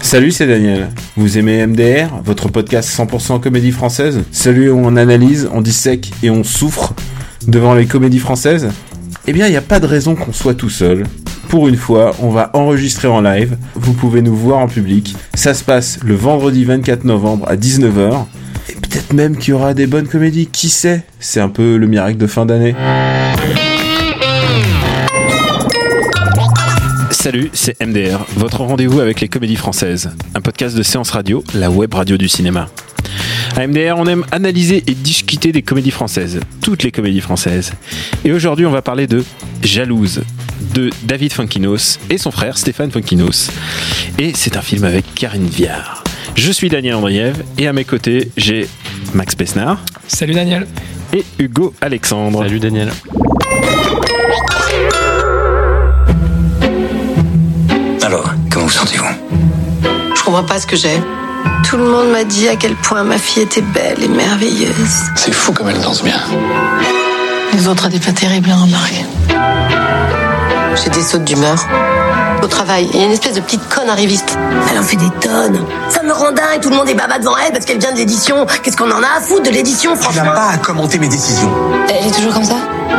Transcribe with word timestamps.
Salut, 0.00 0.30
c'est 0.30 0.46
Daniel. 0.46 0.88
Vous 1.16 1.36
aimez 1.36 1.66
MDR, 1.66 2.22
votre 2.24 2.48
podcast 2.48 2.88
100% 2.88 3.40
comédie 3.40 3.72
française? 3.72 4.20
Celui 4.32 4.68
où 4.68 4.78
on 4.78 4.96
analyse, 4.96 5.48
on 5.52 5.60
dissèque 5.60 6.12
et 6.22 6.30
on 6.30 6.44
souffre 6.44 6.94
devant 7.46 7.74
les 7.74 7.86
comédies 7.86 8.18
françaises? 8.18 8.70
Eh 9.26 9.32
bien, 9.32 9.46
il 9.46 9.50
n'y 9.50 9.56
a 9.56 9.62
pas 9.62 9.80
de 9.80 9.86
raison 9.86 10.14
qu'on 10.14 10.32
soit 10.32 10.54
tout 10.54 10.70
seul. 10.70 11.04
Pour 11.48 11.68
une 11.68 11.76
fois, 11.76 12.14
on 12.20 12.30
va 12.30 12.50
enregistrer 12.54 13.08
en 13.08 13.20
live. 13.20 13.58
Vous 13.74 13.92
pouvez 13.92 14.22
nous 14.22 14.34
voir 14.34 14.60
en 14.60 14.68
public. 14.68 15.14
Ça 15.34 15.52
se 15.54 15.64
passe 15.64 15.98
le 16.02 16.14
vendredi 16.14 16.64
24 16.64 17.04
novembre 17.04 17.46
à 17.48 17.56
19h. 17.56 18.24
Et 18.70 18.74
peut-être 18.74 19.12
même 19.12 19.36
qu'il 19.36 19.50
y 19.50 19.52
aura 19.52 19.74
des 19.74 19.86
bonnes 19.86 20.08
comédies, 20.08 20.46
qui 20.46 20.68
sait? 20.68 21.04
C'est 21.20 21.40
un 21.40 21.48
peu 21.48 21.76
le 21.76 21.86
miracle 21.86 22.16
de 22.16 22.26
fin 22.26 22.46
d'année. 22.46 22.74
Salut, 27.30 27.50
c'est 27.52 27.78
MDR, 27.86 28.24
votre 28.36 28.62
rendez-vous 28.62 29.00
avec 29.00 29.20
les 29.20 29.28
comédies 29.28 29.56
françaises. 29.56 30.08
Un 30.34 30.40
podcast 30.40 30.74
de 30.74 30.82
séance 30.82 31.10
radio, 31.10 31.44
la 31.52 31.70
web 31.70 31.92
radio 31.92 32.16
du 32.16 32.26
cinéma. 32.26 32.70
À 33.54 33.66
MDR, 33.66 33.96
on 33.98 34.06
aime 34.06 34.24
analyser 34.32 34.82
et 34.86 34.94
discuter 34.94 35.52
des 35.52 35.60
comédies 35.60 35.90
françaises, 35.90 36.40
toutes 36.62 36.84
les 36.84 36.90
comédies 36.90 37.20
françaises. 37.20 37.74
Et 38.24 38.32
aujourd'hui, 38.32 38.64
on 38.64 38.70
va 38.70 38.80
parler 38.80 39.06
de 39.06 39.22
Jalouse, 39.62 40.22
de 40.72 40.88
David 41.02 41.34
Funkinos 41.34 41.98
et 42.08 42.16
son 42.16 42.30
frère 42.30 42.56
Stéphane 42.56 42.90
Funkinos. 42.90 43.50
Et 44.18 44.32
c'est 44.34 44.56
un 44.56 44.62
film 44.62 44.84
avec 44.84 45.04
Karine 45.14 45.48
Viard. 45.48 46.04
Je 46.34 46.50
suis 46.50 46.70
Daniel 46.70 46.94
Andriev 46.94 47.44
et 47.58 47.66
à 47.66 47.74
mes 47.74 47.84
côtés, 47.84 48.30
j'ai 48.38 48.66
Max 49.12 49.34
Pesnard 49.34 49.84
Salut 50.06 50.32
Daniel. 50.32 50.66
et 51.12 51.26
Hugo 51.38 51.74
Alexandre. 51.82 52.42
Salut 52.42 52.58
Daniel. 52.58 52.88
Vous 58.68 58.74
sentez-vous 58.74 59.06
Je 60.14 60.22
comprends 60.22 60.44
pas 60.44 60.60
ce 60.60 60.66
que 60.66 60.76
j'ai. 60.76 61.02
Tout 61.64 61.78
le 61.78 61.84
monde 61.84 62.10
m'a 62.10 62.24
dit 62.24 62.48
à 62.48 62.56
quel 62.56 62.74
point 62.74 63.02
ma 63.02 63.16
fille 63.16 63.42
était 63.42 63.62
belle 63.62 64.02
et 64.02 64.08
merveilleuse. 64.08 65.04
C'est 65.16 65.32
fou 65.32 65.52
comme 65.52 65.70
elle 65.70 65.80
danse 65.80 66.02
bien. 66.02 66.20
Les 67.54 67.66
autres 67.66 67.86
étaient 67.86 67.98
pas 67.98 68.12
terribles 68.12 68.50
à 68.50 68.56
remarquer. 68.56 69.06
J'ai 70.84 70.90
des 70.90 71.00
sautes 71.00 71.24
d'humeur. 71.24 71.56
Au 72.42 72.46
travail, 72.46 72.90
il 72.92 73.00
y 73.00 73.02
a 73.02 73.06
une 73.06 73.12
espèce 73.12 73.32
de 73.34 73.40
petite 73.40 73.66
conne 73.74 73.88
arriviste. 73.88 74.36
Elle 74.70 74.78
en 74.78 74.82
fait 74.82 74.96
des 74.96 75.10
tonnes. 75.18 75.64
Ça 75.88 76.02
me 76.02 76.12
rend 76.12 76.32
dingue, 76.32 76.60
tout 76.60 76.68
le 76.68 76.76
monde 76.76 76.90
est 76.90 76.94
baba 76.94 77.18
devant 77.18 77.38
elle 77.38 77.52
parce 77.52 77.64
qu'elle 77.64 77.78
vient 77.78 77.92
de 77.92 77.96
l'édition. 77.96 78.46
Qu'est-ce 78.62 78.76
qu'on 78.76 78.90
en 78.90 79.02
a 79.02 79.16
à 79.16 79.20
foutre 79.22 79.44
de 79.44 79.50
l'édition, 79.50 79.92
Tu 79.92 79.96
n'as 79.96 80.02
franchement 80.02 80.32
pas 80.32 80.50
à 80.52 80.58
commenter 80.58 80.98
mes 80.98 81.08
décisions. 81.08 81.50
Elle 81.88 82.06
est 82.06 82.14
toujours 82.14 82.34
comme 82.34 82.44
ça? 82.44 82.56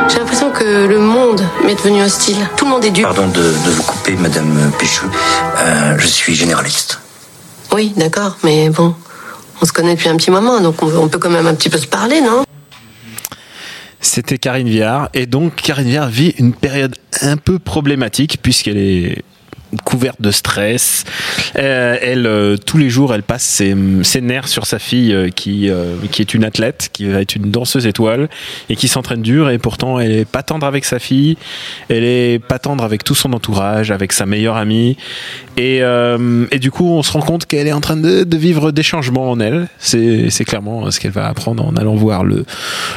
J'ai 0.08 0.20
l'impression 0.20 0.52
que 0.52 0.88
le 0.88 1.00
monde 1.00 1.42
m'est 1.66 1.76
devenu 1.76 2.02
hostile. 2.04 2.38
Tout 2.56 2.66
le 2.66 2.72
monde 2.72 2.86
est 2.86 2.92
dupe. 2.92 3.04
Pardon 3.04 3.28
de, 3.28 3.42
de 3.42 3.70
vous 3.72 3.84
couper, 3.84 4.14
Madame 4.14 4.72
Pécheux. 4.80 5.10
Euh, 5.58 5.98
je 5.98 6.08
suis 6.08 6.36
généraliste. 6.36 7.00
Oui, 7.72 7.94
d'accord, 7.96 8.38
mais 8.44 8.70
bon, 8.70 8.96
on 9.62 9.66
se 9.66 9.72
connaît 9.72 9.96
depuis 9.96 10.10
un 10.10 10.18
petit 10.18 10.32
moment, 10.32 10.60
donc 10.60 10.82
on, 10.82 10.96
on 10.98 11.08
peut 11.08 11.20
quand 11.20 11.30
même 11.30 11.48
un 11.48 11.54
petit 11.54 11.70
peu 11.70 11.78
se 11.78 11.88
parler, 11.88 12.22
non? 12.22 12.44
C'était 14.02 14.38
Karine 14.38 14.70
Viard. 14.70 15.10
Et 15.14 15.26
donc, 15.26 15.56
Karine 15.56 15.90
Viard 15.90 16.08
vit 16.08 16.34
une 16.40 16.54
période 16.54 16.96
un 17.22 17.38
peu 17.38 17.60
problématique 17.60 18.40
puisqu'elle 18.42 18.78
est 18.78 19.24
couverte 19.84 20.22
de 20.22 20.32
stress. 20.32 21.04
Euh, 21.58 21.98
elle, 22.02 22.26
euh, 22.26 22.58
tous 22.58 22.78
les 22.78 22.90
jours, 22.90 23.14
elle 23.14 23.24
passe 23.24 23.44
ses, 23.44 23.76
nerfs 24.22 24.48
sur 24.48 24.66
sa 24.66 24.80
fille 24.80 25.14
euh, 25.14 25.30
qui, 25.30 25.70
qui 26.12 26.22
est 26.22 26.34
une 26.34 26.44
athlète, 26.44 26.90
qui 26.92 27.06
va 27.06 27.22
être 27.22 27.36
une 27.36 27.52
danseuse 27.52 27.86
étoile 27.86 28.30
et 28.70 28.76
qui 28.76 28.88
s'entraîne 28.88 29.22
dur. 29.22 29.50
Et 29.50 29.58
pourtant, 29.58 30.00
elle 30.00 30.12
est 30.12 30.26
pas 30.26 30.44
tendre 30.44 30.66
avec 30.66 30.86
sa 30.86 31.00
fille. 31.00 31.38
Elle 31.90 32.04
est 32.04 32.40
pas 32.40 32.60
tendre 32.60 32.84
avec 32.84 33.04
tout 33.04 33.16
son 33.16 33.34
entourage, 33.34 33.92
avec 33.92 34.14
sa 34.14 34.26
meilleure 34.26 34.58
amie. 34.58 34.98
Et, 35.58 35.82
et 36.52 36.60
du 36.60 36.72
coup, 36.72 36.90
on 36.90 37.04
se 37.04 37.12
rend 37.12 37.22
compte 37.22 37.46
qu'elle 37.46 37.68
est 37.68 37.74
en 37.74 37.82
train 37.82 37.98
de, 37.98 38.26
vivre 38.38 38.72
des 38.72 38.84
changements 38.84 39.30
en 39.30 39.40
elle. 39.40 39.68
C'est 39.80 40.46
clairement 40.46 40.90
ce 40.90 41.00
qu'elle 41.00 41.12
va 41.12 41.28
apprendre 41.28 41.66
en 41.66 41.76
allant 41.76 41.96
voir 41.96 42.24
le, 42.24 42.46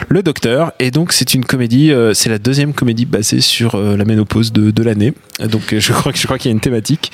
le 0.09 0.23
docteur. 0.23 0.73
Et 0.79 0.91
donc, 0.91 1.13
c'est 1.13 1.35
une 1.35 1.45
comédie, 1.45 1.93
c'est 2.15 2.31
la 2.31 2.39
deuxième 2.39 2.73
comédie 2.73 3.05
basée 3.05 3.41
sur 3.41 3.77
la 3.77 4.05
ménopause 4.05 4.53
de, 4.53 4.83
l'année. 4.83 5.13
Donc, 5.41 5.75
je 5.77 5.93
crois 5.93 6.13
je 6.15 6.27
crois 6.27 6.39
qu'il 6.39 6.51
y 6.51 6.53
a 6.53 6.55
une 6.55 6.62
thématique. 6.63 7.13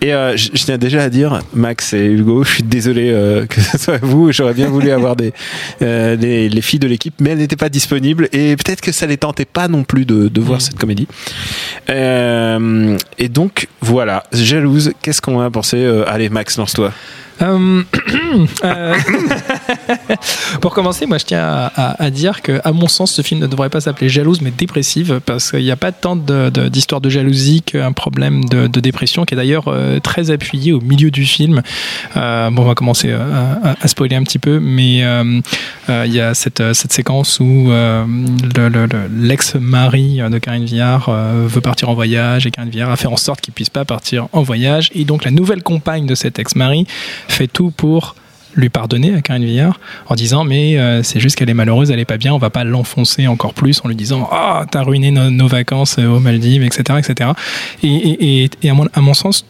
Et 0.00 0.14
euh, 0.14 0.36
je, 0.36 0.50
je 0.54 0.64
tiens 0.64 0.78
déjà 0.78 1.02
à 1.02 1.08
dire, 1.10 1.40
Max 1.52 1.92
et 1.92 2.06
Hugo, 2.06 2.44
je 2.44 2.54
suis 2.54 2.62
désolé 2.62 3.10
euh, 3.10 3.46
que 3.48 3.60
ce 3.60 3.76
soit 3.76 3.98
vous. 4.02 4.32
J'aurais 4.32 4.54
bien 4.54 4.68
voulu 4.68 4.90
avoir 4.90 5.16
des 5.16 5.32
euh, 5.82 6.16
les, 6.16 6.48
les 6.48 6.60
filles 6.62 6.78
de 6.78 6.88
l'équipe, 6.88 7.14
mais 7.20 7.30
elles 7.30 7.38
n'étaient 7.38 7.56
pas 7.56 7.68
disponibles. 7.68 8.28
Et 8.32 8.56
peut-être 8.56 8.80
que 8.80 8.92
ça 8.92 9.06
les 9.06 9.18
tentait 9.18 9.44
pas 9.44 9.68
non 9.68 9.84
plus 9.84 10.06
de, 10.06 10.28
de 10.28 10.40
voir 10.40 10.62
cette 10.62 10.78
comédie. 10.78 11.08
Et 11.88 13.28
donc, 13.28 13.68
voilà, 13.80 14.22
jalouse. 14.32 14.92
Qu'est-ce 15.02 15.20
qu'on 15.20 15.40
a 15.40 15.50
pensé 15.50 15.84
Allez, 16.06 16.28
Max, 16.28 16.56
lance-toi. 16.56 16.92
Euh, 17.42 17.82
euh, 18.64 18.94
pour 20.60 20.72
commencer, 20.74 21.06
moi 21.06 21.18
je 21.18 21.24
tiens 21.24 21.70
à, 21.76 22.10
dire 22.10 22.42
que, 22.42 22.60
à 22.64 22.72
mon 22.72 22.88
sens, 22.88 23.12
ce 23.12 23.22
film 23.22 23.40
ne 23.40 23.46
devrait 23.46 23.70
pas 23.70 23.80
s'appeler 23.80 24.08
Jalouse, 24.08 24.40
mais 24.40 24.50
Dépressive, 24.50 25.20
parce 25.24 25.50
qu'il 25.50 25.62
n'y 25.62 25.70
a 25.70 25.76
pas 25.76 25.92
tant 25.92 26.16
d'histoire 26.16 27.00
de, 27.00 27.10
jalousie 27.10 27.62
qu'un 27.62 27.92
problème 27.92 28.44
de, 28.44 28.80
dépression, 28.80 29.24
qui 29.24 29.34
est 29.34 29.36
d'ailleurs 29.36 29.68
euh, 29.68 30.00
très 30.00 30.30
appuyé 30.30 30.72
au 30.72 30.80
milieu 30.80 31.10
du 31.10 31.24
film. 31.24 31.62
Bon, 32.14 32.62
on 32.62 32.64
va 32.64 32.74
commencer 32.74 33.12
à, 33.12 33.88
spoiler 33.88 34.16
un 34.16 34.22
petit 34.22 34.38
peu, 34.38 34.58
mais 34.60 34.98
il 35.88 36.12
y 36.12 36.20
a 36.20 36.34
cette, 36.34 36.62
cette 36.74 36.92
séquence 36.92 37.40
où 37.40 37.68
le- 37.68 38.68
le- 38.68 38.86
le- 38.86 39.10
l'ex-mari 39.14 40.20
de 40.30 40.38
Karine 40.38 40.64
Viard 40.64 41.10
veut 41.10 41.60
partir 41.60 41.88
en 41.88 41.94
voyage 41.94 42.46
et 42.46 42.50
Karine 42.50 42.70
Viard 42.70 42.90
a 42.90 42.96
fait 42.96 43.06
en 43.06 43.16
sorte 43.16 43.40
qu'il 43.40 43.54
puisse 43.54 43.70
pas 43.70 43.84
partir 43.84 44.28
en 44.32 44.42
voyage. 44.42 44.90
Et 44.94 45.04
donc 45.04 45.24
la 45.24 45.30
nouvelle 45.30 45.62
compagne 45.62 46.06
de 46.06 46.14
cet 46.14 46.38
ex-mari 46.38 46.86
fait 47.28 47.48
tout 47.48 47.70
pour 47.70 48.14
lui 48.56 48.70
pardonner 48.70 49.14
à 49.14 49.20
Karine 49.20 49.44
Viard 49.44 49.78
en 50.06 50.14
disant 50.14 50.44
mais 50.44 50.78
euh, 50.78 51.02
c'est 51.02 51.20
juste 51.20 51.36
qu'elle 51.36 51.50
est 51.50 51.54
malheureuse, 51.54 51.90
elle 51.90 52.00
est 52.00 52.06
pas 52.06 52.16
bien, 52.16 52.32
on 52.32 52.38
va 52.38 52.50
pas 52.50 52.64
l'enfoncer 52.64 53.26
encore 53.26 53.54
plus 53.54 53.80
en 53.84 53.88
lui 53.88 53.96
disant 53.96 54.28
ah 54.32 54.64
t'as 54.70 54.82
ruiné 54.82 55.10
nos, 55.10 55.46
vacances 55.46 55.96
euh, 55.98 56.06
aux 56.06 56.20
Maldives, 56.20 56.62
etc. 56.62 56.98
etc. 56.98 57.30
Et, 57.82 58.50
à, 58.68 59.00
mon, 59.00 59.14
sens, 59.14 59.44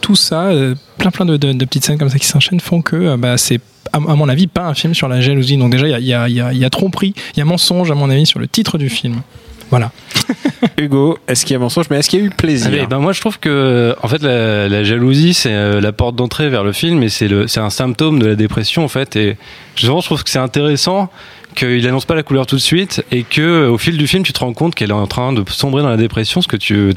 tout 0.00 0.16
ça, 0.16 0.46
euh, 0.46 0.74
plein 0.98 1.10
plein 1.10 1.26
de, 1.26 1.36
petites 1.64 1.84
scènes 1.84 1.98
comme 1.98 2.08
ça 2.08 2.18
qui 2.18 2.26
s'enchaînent 2.26 2.60
font 2.60 2.82
que 2.82 3.16
bah, 3.16 3.36
c'est 3.36 3.60
à, 3.92 4.00
mon 4.00 4.28
avis 4.28 4.46
pas 4.46 4.64
un 4.64 4.74
film 4.74 4.94
sur 4.94 5.08
la 5.08 5.20
jalousie. 5.20 5.56
Donc 5.56 5.70
déjà 5.70 5.98
il 5.98 6.06
y 6.06 6.64
a 6.64 6.70
tromperie, 6.70 7.14
il 7.34 7.38
y 7.38 7.42
a 7.42 7.44
mensonge 7.44 7.90
à 7.90 7.94
mon 7.94 8.10
avis 8.10 8.26
sur 8.26 8.40
le 8.40 8.48
titre 8.48 8.78
du 8.78 8.88
film. 8.88 9.22
Voilà. 9.70 9.90
Hugo, 10.78 11.18
est-ce 11.28 11.44
qu'il 11.44 11.54
y 11.54 11.56
a 11.56 11.58
mensonge, 11.58 11.86
mais 11.90 11.98
est-ce 11.98 12.08
qu'il 12.08 12.20
y 12.20 12.22
a 12.22 12.26
eu 12.26 12.30
plaisir 12.30 12.68
Allez, 12.68 12.86
ben 12.86 12.98
moi 12.98 13.12
je 13.12 13.20
trouve 13.20 13.38
que 13.38 13.94
en 14.02 14.08
fait 14.08 14.22
la, 14.22 14.68
la 14.68 14.84
jalousie 14.84 15.34
c'est 15.34 15.52
euh, 15.52 15.80
la 15.80 15.92
porte 15.92 16.16
d'entrée 16.16 16.48
vers 16.48 16.64
le 16.64 16.72
film 16.72 17.02
et 17.02 17.08
c'est 17.08 17.28
le 17.28 17.46
c'est 17.46 17.60
un 17.60 17.70
symptôme 17.70 18.18
de 18.18 18.26
la 18.26 18.34
dépression 18.34 18.84
en 18.84 18.88
fait 18.88 19.16
et 19.16 19.36
justement 19.74 20.00
je 20.00 20.06
trouve 20.06 20.22
que 20.24 20.30
c'est 20.30 20.38
intéressant 20.38 21.10
qu'il 21.56 21.86
annonce 21.88 22.04
pas 22.04 22.14
la 22.14 22.22
couleur 22.22 22.46
tout 22.46 22.54
de 22.54 22.60
suite 22.60 23.04
et 23.10 23.24
que 23.24 23.68
au 23.68 23.78
fil 23.78 23.96
du 23.96 24.06
film 24.06 24.22
tu 24.22 24.32
te 24.32 24.38
rends 24.38 24.52
compte 24.52 24.74
qu'elle 24.76 24.90
est 24.90 24.94
en 24.94 25.06
train 25.08 25.32
de 25.32 25.42
sombrer 25.50 25.82
dans 25.82 25.88
la 25.88 25.96
dépression 25.96 26.40
ce 26.40 26.46
que 26.46 26.56
tu 26.56 26.92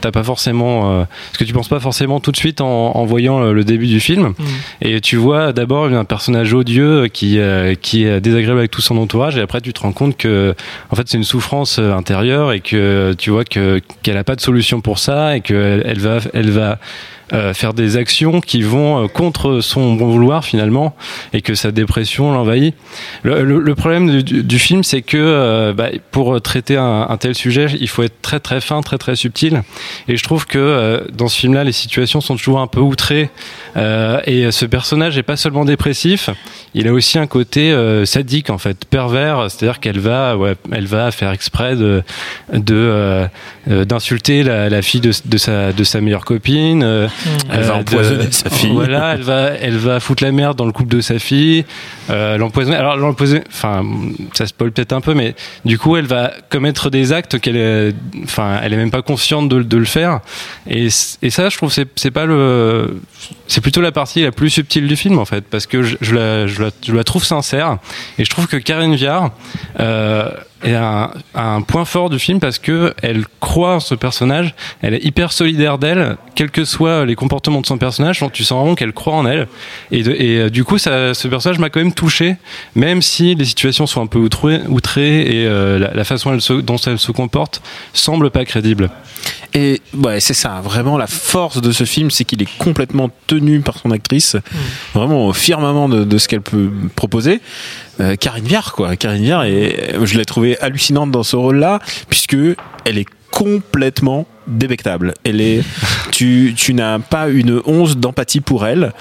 t'as 0.00 0.10
pas 0.10 0.24
forcément 0.24 1.00
euh, 1.00 1.04
ce 1.32 1.38
que 1.38 1.44
tu 1.44 1.52
penses 1.52 1.68
pas 1.68 1.80
forcément 1.80 2.20
tout 2.20 2.32
de 2.32 2.36
suite 2.36 2.60
en, 2.62 2.96
en 2.96 3.04
voyant 3.04 3.40
le, 3.40 3.52
le 3.52 3.64
début 3.64 3.86
du 3.86 4.00
film. 4.00 4.32
Et 4.80 5.00
tu 5.00 5.16
vois 5.16 5.52
d'abord 5.52 5.86
un 5.86 6.04
personnage 6.04 6.54
odieux 6.54 7.08
qui 7.08 7.38
euh, 7.38 7.74
qui 7.74 8.04
est 8.04 8.20
désagréable 8.20 8.60
avec 8.60 8.70
tout 8.70 8.80
son 8.80 8.96
entourage 8.96 9.36
et 9.36 9.40
après 9.40 9.60
tu 9.60 9.72
te 9.72 9.80
rends 9.80 9.92
compte 9.92 10.16
que 10.16 10.54
en 10.90 10.96
fait 10.96 11.02
c'est 11.06 11.18
une 11.18 11.24
souffrance 11.24 11.78
euh, 11.78 11.92
intérieure 11.92 12.52
et 12.52 12.60
que 12.60 13.14
tu 13.18 13.30
vois 13.30 13.44
que 13.44 13.80
qu'elle 14.02 14.16
a 14.16 14.24
pas 14.24 14.36
de 14.36 14.40
solution 14.40 14.80
pour 14.80 14.98
ça 14.98 15.36
et 15.36 15.40
qu'elle 15.40 15.82
elle 15.84 15.98
va 15.98 16.18
elle 16.32 16.50
va 16.50 16.78
euh, 17.32 17.52
faire 17.54 17.74
des 17.74 17.96
actions 17.96 18.40
qui 18.40 18.62
vont 18.62 19.04
euh, 19.04 19.08
contre 19.08 19.60
son 19.60 19.94
bon 19.94 20.06
vouloir 20.08 20.44
finalement 20.44 20.94
et 21.32 21.42
que 21.42 21.54
sa 21.54 21.72
dépression 21.72 22.32
l'envahit. 22.32 22.74
Le, 23.22 23.42
le- 23.44 23.58
le 23.60 23.74
problème 23.74 24.22
du, 24.22 24.42
du 24.44 24.58
film, 24.58 24.84
c'est 24.84 25.02
que 25.02 25.16
euh, 25.16 25.72
bah, 25.72 25.88
pour 26.10 26.40
traiter 26.40 26.76
un, 26.76 27.06
un 27.08 27.16
tel 27.16 27.34
sujet, 27.34 27.66
il 27.80 27.88
faut 27.88 28.02
être 28.02 28.20
très 28.22 28.38
très 28.40 28.60
fin, 28.60 28.80
très 28.80 28.98
très 28.98 29.16
subtil. 29.16 29.62
Et 30.08 30.16
je 30.16 30.22
trouve 30.22 30.46
que 30.46 31.04
dans 31.12 31.28
ce 31.28 31.38
film-là, 31.40 31.64
les 31.64 31.72
situations 31.72 32.20
sont 32.20 32.36
toujours 32.36 32.60
un 32.60 32.66
peu 32.66 32.80
outrées. 32.80 33.30
Et 33.76 34.50
ce 34.50 34.64
personnage 34.66 35.18
est 35.18 35.22
pas 35.22 35.36
seulement 35.36 35.64
dépressif, 35.64 36.30
il 36.74 36.88
a 36.88 36.92
aussi 36.92 37.18
un 37.18 37.26
côté 37.26 37.74
sadique 38.04 38.50
en 38.50 38.58
fait, 38.58 38.84
pervers. 38.84 39.50
C'est-à-dire 39.50 39.80
qu'elle 39.80 39.98
va, 39.98 40.36
ouais, 40.36 40.54
elle 40.72 40.86
va 40.86 41.10
faire 41.10 41.32
exprès 41.32 41.76
de 41.76 42.02
de 42.52 43.26
d'insulter 43.66 44.42
la, 44.42 44.68
la 44.68 44.82
fille 44.82 45.00
de 45.00 45.12
sa 45.38 45.72
de 45.72 45.84
sa 45.84 46.00
meilleure 46.00 46.24
copine. 46.24 47.08
Euh, 47.26 47.38
Elle 47.50 47.62
va 47.62 47.74
euh, 47.74 47.80
empoisonner 47.80 48.30
sa 48.30 48.50
fille. 48.50 48.72
Voilà, 48.72 49.14
elle 49.14 49.22
va 49.22 49.50
elle 49.60 49.76
va 49.76 50.00
foutre 50.00 50.24
la 50.24 50.32
merde 50.32 50.56
dans 50.56 50.66
le 50.66 50.72
couple 50.72 50.94
de 50.94 51.00
sa 51.00 51.18
fille, 51.18 51.64
euh, 52.10 52.36
l'empoisonner. 52.38 52.76
Alors 52.76 52.96
l'empoisonner, 52.96 53.42
enfin 53.48 53.84
ça 54.34 54.46
spoil 54.46 54.72
peut-être 54.72 54.92
un 54.92 55.00
peu, 55.00 55.14
mais 55.14 55.34
du 55.64 55.78
coup 55.78 55.96
elle 55.96 56.06
va 56.06 56.32
commettre 56.50 56.90
des 56.90 57.12
actes 57.12 57.38
qu'elle 57.38 57.94
enfin 58.24 58.60
elle 58.62 58.72
est 58.72 58.76
même 58.76 58.90
pas 58.90 59.02
consciente 59.02 59.48
de, 59.48 59.62
de 59.62 59.76
le 59.76 59.84
faire. 59.84 60.20
Et, 60.68 60.86
et 61.22 61.30
ça, 61.30 61.48
je 61.48 61.56
trouve 61.56 61.72
c'est 61.72 61.88
c'est 61.96 62.10
pas 62.10 62.26
le, 62.26 63.00
c'est 63.46 63.60
plutôt 63.60 63.80
la 63.80 63.92
partie 63.92 64.22
la 64.22 64.32
plus 64.32 64.50
subtile 64.50 64.86
du 64.86 64.96
film 64.96 65.18
en 65.18 65.24
fait, 65.24 65.44
parce 65.44 65.66
que 65.66 65.82
je, 65.82 65.96
je 66.00 66.14
la, 66.14 66.46
je 66.46 66.62
la 66.62 66.70
je 66.84 66.92
la 66.92 67.04
trouve 67.04 67.24
sincère 67.24 67.78
et 68.18 68.24
je 68.24 68.30
trouve 68.30 68.46
que 68.46 68.56
Karine 68.56 68.94
Viard 68.94 69.30
euh, 69.80 70.30
est 70.64 70.74
un, 70.74 71.10
un 71.34 71.60
point 71.62 71.84
fort 71.84 72.08
du 72.10 72.18
film 72.18 72.40
parce 72.40 72.58
que 72.58 72.94
elle 73.02 73.24
croit 73.40 73.74
en 73.74 73.80
ce 73.80 73.94
personnage, 73.94 74.54
elle 74.82 74.94
est 74.94 75.04
hyper 75.04 75.32
solidaire 75.32 75.78
d'elle, 75.78 76.16
quels 76.34 76.50
que 76.50 76.64
soient 76.64 77.04
les 77.04 77.14
comportements 77.14 77.60
de 77.60 77.66
son 77.66 77.78
personnage, 77.78 78.24
tu 78.32 78.42
sens 78.44 78.58
vraiment 78.60 78.74
qu'elle 78.74 78.92
croit 78.92 79.14
en 79.14 79.26
elle. 79.26 79.48
Et, 79.90 80.02
de- 80.02 80.12
et 80.12 80.38
euh, 80.38 80.50
du 80.50 80.64
coup, 80.64 80.78
ça, 80.78 81.14
ce 81.14 81.28
personnage 81.28 81.58
m'a 81.58 81.68
quand 81.70 81.80
même 81.80 81.92
touché, 81.92 82.36
même 82.74 83.02
si 83.02 83.34
les 83.34 83.44
situations 83.44 83.86
sont 83.86 84.02
un 84.02 84.06
peu 84.06 84.18
outrées, 84.18 84.60
outrées 84.68 85.20
et 85.22 85.46
euh, 85.46 85.78
la, 85.78 85.92
la 85.94 86.04
façon 86.04 86.32
elle 86.32 86.40
se- 86.40 86.54
dont 86.54 86.76
elle 86.78 86.98
se 86.98 87.12
comporte 87.12 87.60
semble 87.92 88.30
pas 88.30 88.44
crédible. 88.44 88.90
Et 89.54 89.80
ouais, 89.96 90.20
c'est 90.20 90.34
ça. 90.34 90.60
Vraiment, 90.62 90.98
la 90.98 91.06
force 91.06 91.60
de 91.62 91.72
ce 91.72 91.84
film, 91.84 92.10
c'est 92.10 92.24
qu'il 92.24 92.42
est 92.42 92.58
complètement 92.58 93.10
tenu 93.26 93.60
par 93.60 93.78
son 93.78 93.90
actrice, 93.90 94.36
vraiment 94.94 95.26
au 95.26 95.32
firmament 95.32 95.88
de, 95.88 96.04
de 96.04 96.18
ce 96.18 96.28
qu'elle 96.28 96.42
peut 96.42 96.70
proposer. 96.94 97.40
Euh, 98.00 98.14
Karine 98.16 98.44
Viard, 98.44 98.72
quoi. 98.74 98.94
Karine 98.96 99.22
Viard, 99.22 99.44
et 99.44 99.94
je 100.04 100.18
l'ai 100.18 100.26
hallucinante 100.60 101.10
dans 101.10 101.22
ce 101.22 101.36
rôle-là, 101.36 101.80
puisque 102.08 102.36
elle 102.84 102.98
est 102.98 103.06
complètement 103.30 104.26
débectable. 104.46 105.14
Elle 105.24 105.40
est, 105.40 105.62
tu, 106.16 106.54
tu 106.56 106.72
n'as 106.72 106.98
pas 106.98 107.28
une 107.28 107.60
once 107.66 107.96
d'empathie 107.98 108.40
pour 108.40 108.66
elle, 108.66 108.92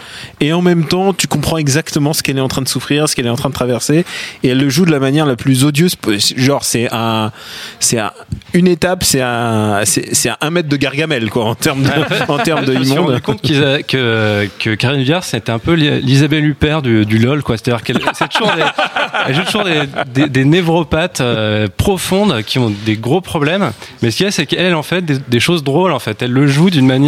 et 0.42 0.52
en 0.52 0.62
même 0.62 0.84
temps, 0.86 1.14
tu 1.14 1.28
comprends 1.28 1.58
exactement 1.58 2.12
ce 2.12 2.22
qu'elle 2.22 2.38
est 2.38 2.42
en 2.42 2.50
train 2.50 2.62
de 2.62 2.68
souffrir, 2.68 3.08
ce 3.08 3.16
qu'elle 3.16 3.26
est 3.28 3.30
en 3.30 3.36
train 3.38 3.48
de 3.50 3.54
traverser, 3.54 4.04
et 4.44 4.50
elle 4.50 4.58
le 4.60 4.70
joue 4.70 4.86
de 4.86 4.92
la 4.92 5.00
manière 5.00 5.26
la 5.26 5.38
plus 5.38 5.64
odieuse. 5.64 5.96
Genre, 6.36 6.66
c'est 6.66 6.90
un, 6.92 7.32
c'est 7.80 8.00
un- 8.00 8.12
une 8.54 8.68
étape, 8.68 9.04
c'est 9.06 9.22
un, 9.22 9.82
c'est 9.86 10.30
un 10.42 10.50
mètre 10.50 10.68
de 10.68 10.76
Gargamel, 10.76 11.30
quoi, 11.30 11.46
en 11.46 11.56
termes 11.56 11.84
de, 11.84 11.90
en 12.32 12.38
termes 12.40 12.66
de 12.66 12.74
Je 12.74 12.80
me 12.80 12.84
suis 12.84 12.98
rendu 12.98 13.08
immonde. 13.12 13.22
compte 13.22 13.46
a- 13.52 13.82
que, 13.84 14.48
que 14.60 14.76
Karine 14.76 15.04
Viard, 15.04 15.24
c'était 15.24 15.52
un 15.54 15.60
peu 15.60 15.74
l'I- 15.74 16.02
l'Isabelle 16.02 16.44
Huppert 16.46 16.82
du, 16.82 17.06
du 17.06 17.18
LOL, 17.18 17.44
quoi. 17.44 17.56
C'est-à-dire 17.58 17.82
qu'elle 17.84 18.00
c'est 18.14 18.28
toujours 18.28 18.52
des, 18.56 18.64
elle 19.28 19.36
joue 19.36 19.44
toujours 19.44 19.64
des, 19.64 19.82
des, 20.14 20.28
des 20.30 20.44
névropathes 20.46 21.22
euh, 21.22 21.68
profondes 21.78 22.44
qui 22.44 22.60
ont 22.60 22.74
des 22.86 22.98
gros 22.98 23.22
problèmes. 23.22 23.72
Mais 24.02 24.12
ce 24.12 24.18
qu'il 24.18 24.26
y 24.26 24.30
a, 24.30 24.32
c'est 24.32 24.46
qu'elle, 24.46 24.76
en 24.76 24.84
fait, 24.84 25.02
des, 25.04 25.18
des 25.28 25.40
choses 25.40 25.64
drôles, 25.64 25.92
en 25.94 26.00
fait. 26.00 26.22
Elle 26.22 26.32
le 26.32 26.48
joue 26.48 26.70
d'une 26.70 26.86
manière 26.88 27.05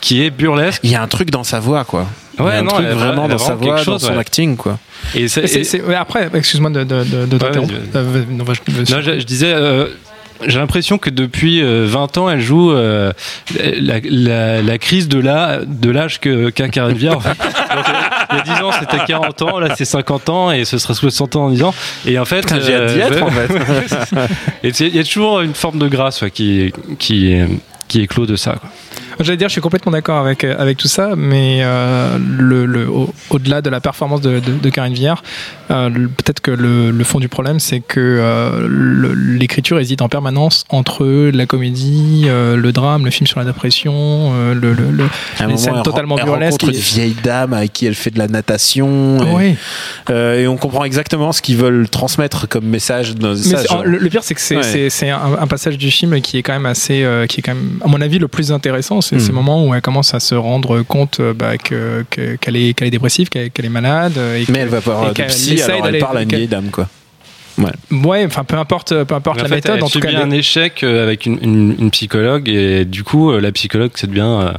qui 0.00 0.22
est 0.22 0.30
burlesque. 0.30 0.80
Il 0.84 0.90
y 0.90 0.94
a 0.94 1.02
un 1.02 1.08
truc 1.08 1.30
dans 1.30 1.44
sa 1.44 1.58
voix, 1.60 1.84
quoi. 1.84 2.06
Il 2.38 2.40
y 2.40 2.42
a 2.42 2.48
Ouais, 2.48 2.56
un 2.56 2.62
non, 2.62 2.68
truc 2.70 2.84
elle 2.86 2.92
a- 2.92 2.94
vraiment 2.96 3.24
elle 3.24 3.30
dans 3.30 3.38
sa 3.38 3.54
voix, 3.54 3.74
quelque 3.76 3.86
dans 3.86 3.92
chose, 3.92 4.02
son 4.02 4.12
ouais. 4.12 4.18
acting, 4.18 4.56
quoi. 4.56 4.78
Et, 5.14 5.26
c'est- 5.28 5.44
Et 5.44 5.64
c'est- 5.64 5.80
ouais, 5.82 5.94
après, 5.94 6.28
excuse-moi 6.34 6.70
de, 6.70 6.84
de, 6.84 7.02
de, 7.04 7.26
de 7.26 7.38
t'interrompre. 7.38 7.72
Euh, 7.94 8.22
non, 8.30 8.44
je- 8.52 8.84
je- 8.84 8.94
Non, 8.94 9.00
je, 9.00 9.18
je 9.20 9.24
disais, 9.24 9.52
euh, 9.54 9.86
j'ai 10.46 10.58
l'impression 10.58 10.98
que 10.98 11.08
depuis 11.08 11.62
euh, 11.62 11.86
20 11.88 12.18
ans, 12.18 12.28
elle 12.28 12.42
joue 12.42 12.72
euh, 12.72 13.10
la, 13.58 14.00
la, 14.04 14.60
la 14.62 14.78
crise 14.78 15.08
de 15.08 15.18
la- 15.18 15.60
de 15.64 15.90
l'âge 15.90 16.20
que 16.20 16.50
qu'a 16.50 16.64
euh, 16.76 16.92
il 16.94 17.02
y 17.02 17.08
a 17.08 18.42
10 18.42 18.62
ans, 18.62 18.70
c'était 18.78 19.02
40 19.06 19.40
ans, 19.42 19.58
là, 19.58 19.74
c'est 19.76 19.84
50 19.86 20.28
ans, 20.28 20.50
et 20.52 20.66
ce 20.66 20.76
sera 20.76 20.92
60 20.92 21.36
ans 21.36 21.46
en 21.46 21.50
10 21.50 21.62
ans. 21.62 21.74
Et 22.06 22.18
en 22.18 22.26
fait, 22.26 22.42
Putain, 22.42 22.60
j'ai 22.60 22.74
hâte 22.74 22.92
d'y 22.92 23.00
euh, 23.00 23.06
être, 23.08 23.22
en 23.22 23.30
et 24.62 24.72
c'est- 24.74 24.88
il 24.88 24.96
y 24.96 24.98
a 24.98 25.04
toujours 25.04 25.40
une 25.40 25.54
forme 25.54 25.78
de 25.78 25.88
grâce 25.88 26.20
ouais, 26.20 26.30
qui, 26.30 26.72
qui, 26.98 27.34
qui 27.88 28.02
éclot 28.02 28.26
de 28.26 28.36
ça. 28.36 28.56
Quoi. 28.60 28.68
J'allais 29.20 29.36
dire, 29.38 29.48
je 29.48 29.52
suis 29.52 29.60
complètement 29.62 29.92
d'accord 29.92 30.18
avec, 30.18 30.44
euh, 30.44 30.54
avec 30.58 30.76
tout 30.76 30.88
ça, 30.88 31.14
mais 31.16 31.60
euh, 31.62 32.18
le, 32.38 32.66
le- 32.66 32.88
au- 32.88 33.12
au-delà 33.30 33.62
de 33.62 33.70
la 33.70 33.80
performance 33.80 34.20
de, 34.20 34.40
de, 34.40 34.52
de 34.62 34.70
Karine 34.70 34.92
Viard, 34.94 35.22
euh, 35.70 35.88
peut-être 35.90 36.40
que 36.40 36.50
le, 36.50 36.90
le 36.90 37.04
fond 37.04 37.18
du 37.18 37.28
problème, 37.28 37.58
c'est 37.58 37.80
que 37.80 37.98
euh, 37.98 38.68
l'écriture 39.16 39.78
hésite 39.78 40.02
en 40.02 40.08
permanence 40.08 40.64
entre 40.68 41.06
la 41.32 41.46
comédie, 41.46 42.26
le 42.26 42.70
drame, 42.72 43.04
le 43.06 43.10
film 43.10 43.26
sur 43.26 43.38
la 43.40 43.46
dépression, 43.46 44.32
le, 44.52 44.72
le, 44.74 44.74
le- 44.74 45.08
les 45.40 45.46
moment, 45.46 45.56
scènes 45.56 45.74
elle, 45.76 45.82
totalement 45.82 46.18
elle 46.18 46.24
burlesques. 46.24 46.60
rencontre 46.62 46.74
une 46.78 46.80
vieille 46.84 47.16
dame 47.22 47.52
avec 47.54 47.72
qui 47.72 47.86
elle 47.86 47.94
fait 47.94 48.10
de 48.10 48.18
la 48.18 48.28
natation. 48.28 49.18
Et, 49.24 49.34
Oui. 49.34 50.14
et 50.14 50.46
on 50.46 50.56
comprend 50.56 50.84
exactement 50.84 51.32
ce 51.32 51.40
qu'ils 51.42 51.56
veulent 51.56 51.88
transmettre 51.88 52.48
comme 52.48 52.66
message. 52.66 53.14
Dans 53.14 53.30
Mais 53.30 53.36
ça, 53.36 53.82
le, 53.84 54.08
pire, 54.08 54.22
c'est 54.24 54.34
que 54.34 54.40
c'est 54.40 54.56
Ouais. 54.56 55.10
un, 55.10 55.38
un 55.40 55.46
passage 55.46 55.78
du 55.78 55.90
film 55.90 56.20
qui 56.20 56.38
est 56.38 56.42
quand 56.42 56.52
même 56.52 56.66
assez, 56.66 57.06
qui 57.28 57.40
est 57.40 57.42
quand 57.42 57.54
même, 57.54 57.78
à 57.84 57.88
mon 57.88 58.00
avis, 58.00 58.18
le 58.18 58.28
plus 58.28 58.52
intéressant. 58.52 59.00
C'est 59.06 59.20
ces 59.20 59.32
moments 59.32 59.64
où 59.66 59.74
elle 59.74 59.80
commence 59.82 60.14
à 60.14 60.20
se 60.20 60.34
rendre 60.34 60.82
compte 60.82 61.20
euh, 61.20 61.32
bah, 61.32 61.58
que- 61.58 62.04
que- 62.10 62.36
qu'elle 62.36 62.56
est, 62.56 62.74
qu'elle 62.74 62.88
est 62.88 62.90
dépressive, 62.90 63.28
qu'elle 63.28 63.50
qu'elle 63.50 63.64
est 63.66 63.70
malade. 63.70 64.14
euh, 64.18 64.36
Et 64.38 64.44
Mais 64.50 64.58
elle 64.60 64.68
va 64.68 64.80
pas 64.80 64.92
avoir 64.92 65.08
de 65.10 65.14
qu'elle 65.14 65.26
psy, 65.28 65.60
alors 65.62 65.86
elle 65.86 65.98
parle 65.98 66.18
à 66.18 66.22
une 66.22 66.28
qu'elle- 66.28 66.38
vieille 66.40 66.48
dame, 66.48 66.70
quoi. 66.70 66.88
Ouais, 67.90 68.24
enfin, 68.26 68.44
peu 68.44 68.56
importe, 68.56 69.04
peu 69.04 69.14
importe 69.14 69.38
En 69.38 69.42
la 69.44 69.48
fait, 69.48 69.54
méthode. 69.56 69.76
elle 69.78 69.84
En 69.84 69.88
tout 69.88 70.00
cas, 70.00 70.10
un 70.22 70.30
échec 70.30 70.82
euh, 70.82 71.02
avec 71.02 71.24
une, 71.24 71.38
une, 71.42 71.74
une 71.78 71.90
psychologue, 71.90 72.48
et 72.50 72.84
du 72.84 73.02
coup, 73.02 73.32
la 73.38 73.50
psychologue, 73.52 73.92
ça 73.94 74.06
devient. 74.06 74.52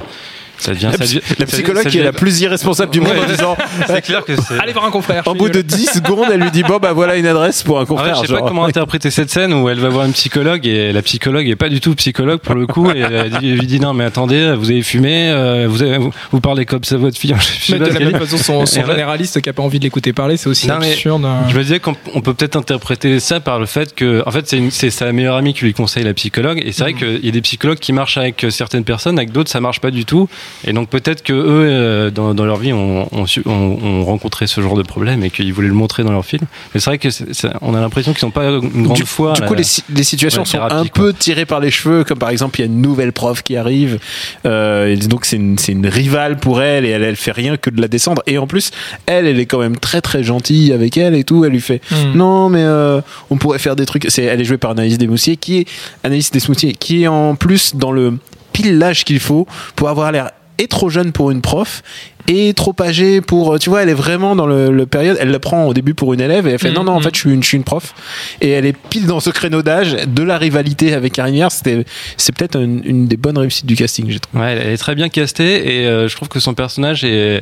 Euh, 0.60 0.64
ça 0.64 0.72
devient, 0.74 0.86
La, 0.86 0.92
ça 0.94 0.98
psy- 1.04 1.16
devient- 1.16 1.26
la 1.40 1.46
ça- 1.46 1.58
psychologue 1.58 1.84
ça 1.84 1.90
qui 1.90 1.98
est 2.00 2.04
la 2.04 2.14
plus 2.14 2.42
irresponsable 2.42 2.92
du 2.92 3.00
monde 3.02 3.12
Ouais. 3.14 3.20
en 3.20 3.26
disant 3.28 3.58
C'est 3.88 4.02
clair 4.02 4.24
que 4.26 4.36
c'est. 4.36 4.60
allez 4.60 4.74
voir 4.74 4.86
un 4.86 4.92
confrère. 4.92 5.24
en 5.28 5.34
bout 5.36 5.50
de 5.50 5.56
nul. 5.60 5.64
10 5.66 5.86
secondes, 5.96 6.28
elle 6.34 6.42
lui 6.42 6.52
dit 6.52 6.64
Bon, 6.64 6.78
bah 6.78 6.94
voilà 6.94 7.16
une 7.16 7.28
adresse 7.28 7.64
pour 7.64 7.80
un 7.80 7.86
confrère. 7.86 8.16
je 8.16 8.22
sais 8.22 8.28
genre. 8.28 8.42
pas 8.42 8.48
comment 8.48 8.66
interpréter 8.66 9.12
cette 9.12 9.30
scène 9.30 9.54
où 9.54 9.70
elle 9.70 9.80
va 9.80 9.90
voir 9.90 10.06
une 10.06 10.14
psychologue 10.14 10.66
et 10.68 10.92
la 10.92 11.02
psychologue 11.02 11.48
est 11.48 11.56
pas 11.56 11.70
du 11.70 11.80
tout 11.80 11.96
psychologue 11.96 12.40
pour 12.40 12.56
le 12.56 12.68
coup 12.68 12.90
et 12.92 13.00
elle, 13.00 13.32
lui 13.42 13.68
dit 13.68 13.80
non 13.80 13.94
mais 13.94 14.04
attendez 14.06 14.54
vous 14.58 14.70
avez 14.72 14.82
fumé 14.84 15.30
euh, 15.30 15.68
vous, 15.70 15.82
avez- 15.84 15.98
vous, 15.98 16.12
vous 16.32 16.42
parlez 16.42 16.66
comme 16.66 16.84
ça 16.84 16.96
à 16.96 16.98
votre 16.98 17.18
fille 17.18 17.34
je 17.64 17.74
Mais 17.74 17.80
de 17.80 17.86
la 17.86 18.00
même 18.00 18.20
façon, 18.20 18.38
son, 18.38 18.66
son 18.66 18.86
généraliste 18.86 19.42
qui 19.42 19.50
a 19.50 19.54
pas 19.54 19.64
envie 19.64 19.80
de 19.80 19.84
l'écouter 19.84 20.14
parler, 20.14 20.38
c'est 20.38 20.50
aussi 20.50 20.68
Non, 20.68 20.76
absurde. 20.76 21.26
Je 21.50 21.56
me 21.58 21.62
disais 21.64 21.80
qu'on 21.80 21.96
on 22.14 22.22
peut 22.22 22.34
peut-être 22.34 22.56
interpréter 22.56 23.20
ça 23.20 23.40
par 23.40 23.60
le 23.60 23.66
fait 23.66 23.94
que, 23.96 24.24
en 24.26 24.32
fait, 24.32 24.54
c'est 24.72 24.90
sa 24.90 25.12
meilleure 25.12 25.36
amie 25.36 25.54
qui 25.54 25.66
lui 25.66 25.74
conseille 25.74 26.04
la 26.04 26.14
psychologue. 26.14 26.62
Et 26.66 26.72
c'est 26.72 26.84
vrai 26.84 26.94
qu'il 26.94 27.24
y 27.26 27.28
a 27.28 27.32
des 27.32 27.42
psychologues 27.42 27.78
qui 27.80 27.94
marchent 27.94 28.18
avec 28.18 28.44
euh, 28.44 28.50
certaines 28.50 28.84
personnes, 28.84 29.18
avec 29.18 29.32
d'autres 29.32 29.50
ça 29.50 29.60
marche 29.60 29.80
pas 29.80 29.92
du 29.92 30.06
tout. 30.06 30.30
Et 30.66 30.74
donc 30.74 30.90
peut-être 30.90 31.24
que 31.24 31.34
eux, 31.34 31.68
euh, 31.70 32.10
dans, 32.10 32.34
dans 32.34 32.46
leur 32.46 32.58
vie, 32.58 32.74
ont, 32.74 33.08
ont, 33.12 33.26
su- 33.26 33.44
ont- 33.46 33.78
ont 33.84 34.04
rencontré 34.04 34.48
ce 34.48 34.60
genre 34.62 34.76
de 34.76 34.82
problème 34.84 35.24
et 35.24 35.30
qu'ils 35.30 35.54
voulaient 35.54 35.68
le 35.68 35.74
montrer 35.74 36.04
dans 36.04 36.12
leur 36.12 36.26
film. 36.26 36.44
Mais 36.74 36.80
c'est 36.80 36.90
vrai 36.90 36.98
que 36.98 37.10
on 37.62 37.76
a 37.76 37.80
l'impression 37.82 38.12
qu'ils 38.12 38.20
sont 38.22 38.32
pas 38.32 38.46
une 38.50 38.84
grande 38.84 38.98
du, 38.98 39.04
foi. 39.06 39.34
du 39.34 39.42
coup, 39.44 39.54
la- 39.54 39.60
les, 39.60 39.64
si- 39.64 39.84
les 39.94 40.04
situations 40.04 40.42
ouais, 40.42 40.46
sont 40.48 40.58
thérapie, 40.58 40.76
un 40.76 40.82
quoi. 40.86 40.90
peu 41.06 41.14
tirées 41.14 41.46
par 41.46 41.60
les 41.60 41.72
cheveux, 41.72 42.04
comme 42.04 42.18
par 42.20 42.30
exemple, 42.30 42.60
il 42.60 42.64
y 42.64 42.68
a 42.68 42.68
une 42.72 42.82
nouvelle 42.82 43.14
prof 43.14 43.44
qui 43.44 43.56
arrive, 43.56 44.00
euh, 44.46 44.88
et 44.94 44.98
donc 44.98 45.26
c'est 45.26 45.36
une, 45.38 45.58
c'est 45.58 45.72
une 45.74 45.88
rivale 45.88 46.38
pour 46.38 46.62
elle, 46.62 46.86
et 46.86 46.90
elle, 46.90 47.04
elle 47.04 47.16
fait 47.16 47.32
rien 47.32 47.58
que 47.58 47.70
de 47.70 47.80
la 47.82 47.88
descendre. 47.88 48.22
Et 48.28 48.38
en 48.38 48.48
plus, 48.48 48.72
elle, 49.06 49.28
elle 49.28 49.40
est 49.40 49.46
quand 49.46 49.60
même 49.60 49.78
très 49.78 50.02
très 50.02 50.24
gentille 50.24 50.74
avec 50.74 50.98
elle 50.98 51.16
et 51.16 51.24
tout. 51.24 51.46
Elle 51.46 51.52
lui 51.52 51.62
fait 51.62 51.82
Mm. 51.92 52.18
non, 52.18 52.50
mais 52.50 52.64
euh, 52.64 53.02
on 53.30 53.38
pourrait 53.38 53.60
faire 53.60 53.76
des 53.76 53.86
trucs. 53.86 54.06
C'est, 54.10 54.24
elle 54.24 54.42
est 54.42 54.46
jouée 54.46 54.58
par 54.58 54.72
Anaïs 54.72 54.98
Desmoustiers, 54.98 55.38
qui 55.38 55.60
est 55.60 55.68
Anaïs 56.04 56.32
Desmoustiers, 56.32 56.74
qui 56.74 57.04
est 57.04 57.08
en 57.08 57.36
plus 57.36 57.76
dans 57.76 57.92
le 57.92 58.18
l'âge 58.64 59.04
qu'il 59.06 59.20
faut 59.20 59.48
pour 59.76 59.90
avoir 59.90 60.12
l'air 60.12 60.32
et 60.58 60.68
trop 60.68 60.90
jeune 60.90 61.12
pour 61.12 61.32
une 61.32 61.42
prof 61.42 61.84
et 62.28 62.54
trop 62.54 62.76
âgée 62.82 63.22
pour 63.22 63.58
tu 63.60 63.70
vois 63.70 63.84
elle 63.84 63.90
est 63.90 63.94
vraiment 63.94 64.36
dans 64.36 64.46
le, 64.48 64.70
le 64.72 64.86
période 64.86 65.18
elle 65.20 65.32
le 65.32 65.40
prend 65.40 65.66
au 65.66 65.74
début 65.74 65.94
pour 65.94 66.14
une 66.14 66.22
élève 66.22 66.48
et 66.48 66.52
elle 66.52 66.60
fait 66.60 66.70
Mhm. 66.70 66.76
non 66.76 66.84
non 66.84 66.92
en 66.94 67.00
fait 67.02 67.16
je 67.16 67.20
suis 67.22 67.32
une, 67.34 67.42
je 67.42 67.48
suis 67.48 67.58
une 67.58 67.64
prof 67.64 67.94
et 68.42 68.50
elle 68.50 68.66
est 68.66 68.76
pile 68.76 69.06
dans 69.08 69.20
ce 69.20 69.30
créneau 69.30 69.62
d'âge 69.62 69.96
de 70.08 70.24
la 70.24 70.38
rivalité 70.38 70.94
avec 70.94 71.14
Karine 71.14 71.36
Viard 71.36 71.52
c'était 71.52 71.86
c'est 72.18 72.36
peut-être 72.36 72.60
une, 72.60 72.82
une 72.84 73.08
des 73.08 73.18
bonnes 73.18 73.38
réussites 73.38 73.66
du 73.66 73.76
casting 73.76 74.06
j'ai 74.10 74.20
trouvé 74.20 74.44
Ouais, 74.44 74.52
elle 74.62 74.74
est 74.74 74.78
très 74.78 74.94
bien 74.96 75.10
castée 75.10 75.82
et 75.82 75.88
euh, 75.88 76.08
je 76.08 76.16
trouve 76.16 76.28
que 76.28 76.40
son 76.40 76.54
personnage 76.54 77.04
est, 77.06 77.42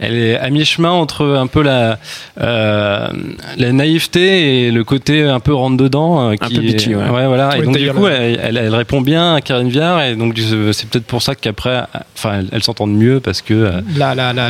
elle 0.00 0.14
est 0.16 0.36
à 0.36 0.50
mi-chemin 0.50 0.90
entre 0.90 1.24
un 1.24 1.46
peu 1.46 1.62
la, 1.62 1.98
euh, 2.40 3.08
la 3.56 3.72
naïveté 3.72 4.66
et 4.66 4.70
le 4.70 4.82
côté 4.84 5.22
un 5.22 5.40
peu 5.40 5.54
rentre 5.54 5.76
dedans. 5.76 6.30
euh, 6.30 6.32
Un 6.32 6.36
qui 6.48 6.54
peu 6.56 6.60
bitchy, 6.62 6.92
est- 6.92 6.96
ouais. 6.96 7.26
voilà. 7.26 7.56
Et 7.56 7.62
donc 7.62 7.76
du 7.78 7.90
coup, 7.92 8.06
le- 8.06 8.12
elle, 8.12 8.40
elle, 8.42 8.56
elle 8.56 8.74
répond 8.74 9.00
bien 9.00 9.34
à 9.36 9.40
Karine 9.40 9.68
Viard 9.68 10.02
et 10.02 10.16
donc 10.16 10.36
c'est 10.72 10.88
peut-être 10.88 11.04
pour 11.06 11.22
ça 11.22 11.34
qu'après, 11.34 11.82
enfin, 12.16 12.42
elle, 12.52 12.62
s'entendent 12.62 12.94
mieux 12.96 13.20
parce 13.20 13.40
que. 13.42 13.54
euh, 13.54 13.80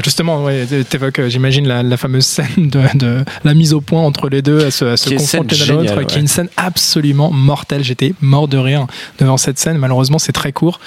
justement, 0.05 0.43
ouais, 0.45 0.67
t'évoques, 0.89 1.19
euh, 1.19 1.29
j'imagine, 1.29 1.67
la, 1.67 1.83
la 1.83 1.97
fameuse 1.97 2.25
scène 2.27 2.47
de, 2.57 2.81
de 2.95 3.25
la 3.45 3.55
mise 3.55 3.73
au 3.75 3.81
point 3.81 4.03
entre 4.03 4.29
les 4.29 4.43
deux, 4.43 4.67
à 4.67 4.71
se, 4.71 4.85
à 4.85 4.97
se 4.97 5.07
Qui 5.09 5.15
est 5.15 5.17
une 5.17 5.19
scène 5.21 5.41
confronter 5.43 5.57
l'un 5.67 5.79
à 5.79 5.83
l'autre, 5.95 6.03
qui 6.07 6.17
est 6.19 6.21
une 6.21 6.29
scène 6.29 6.49
absolument 6.57 7.31
mortelle. 7.31 7.83
J'étais 7.85 8.15
mort 8.21 8.49
de 8.49 8.57
rire 8.59 8.87
devant 9.19 9.37
cette 9.37 9.59
scène. 9.59 9.79
Malheureusement, 9.79 10.19
c'est 10.19 10.33
très 10.33 10.53
court. 10.53 10.81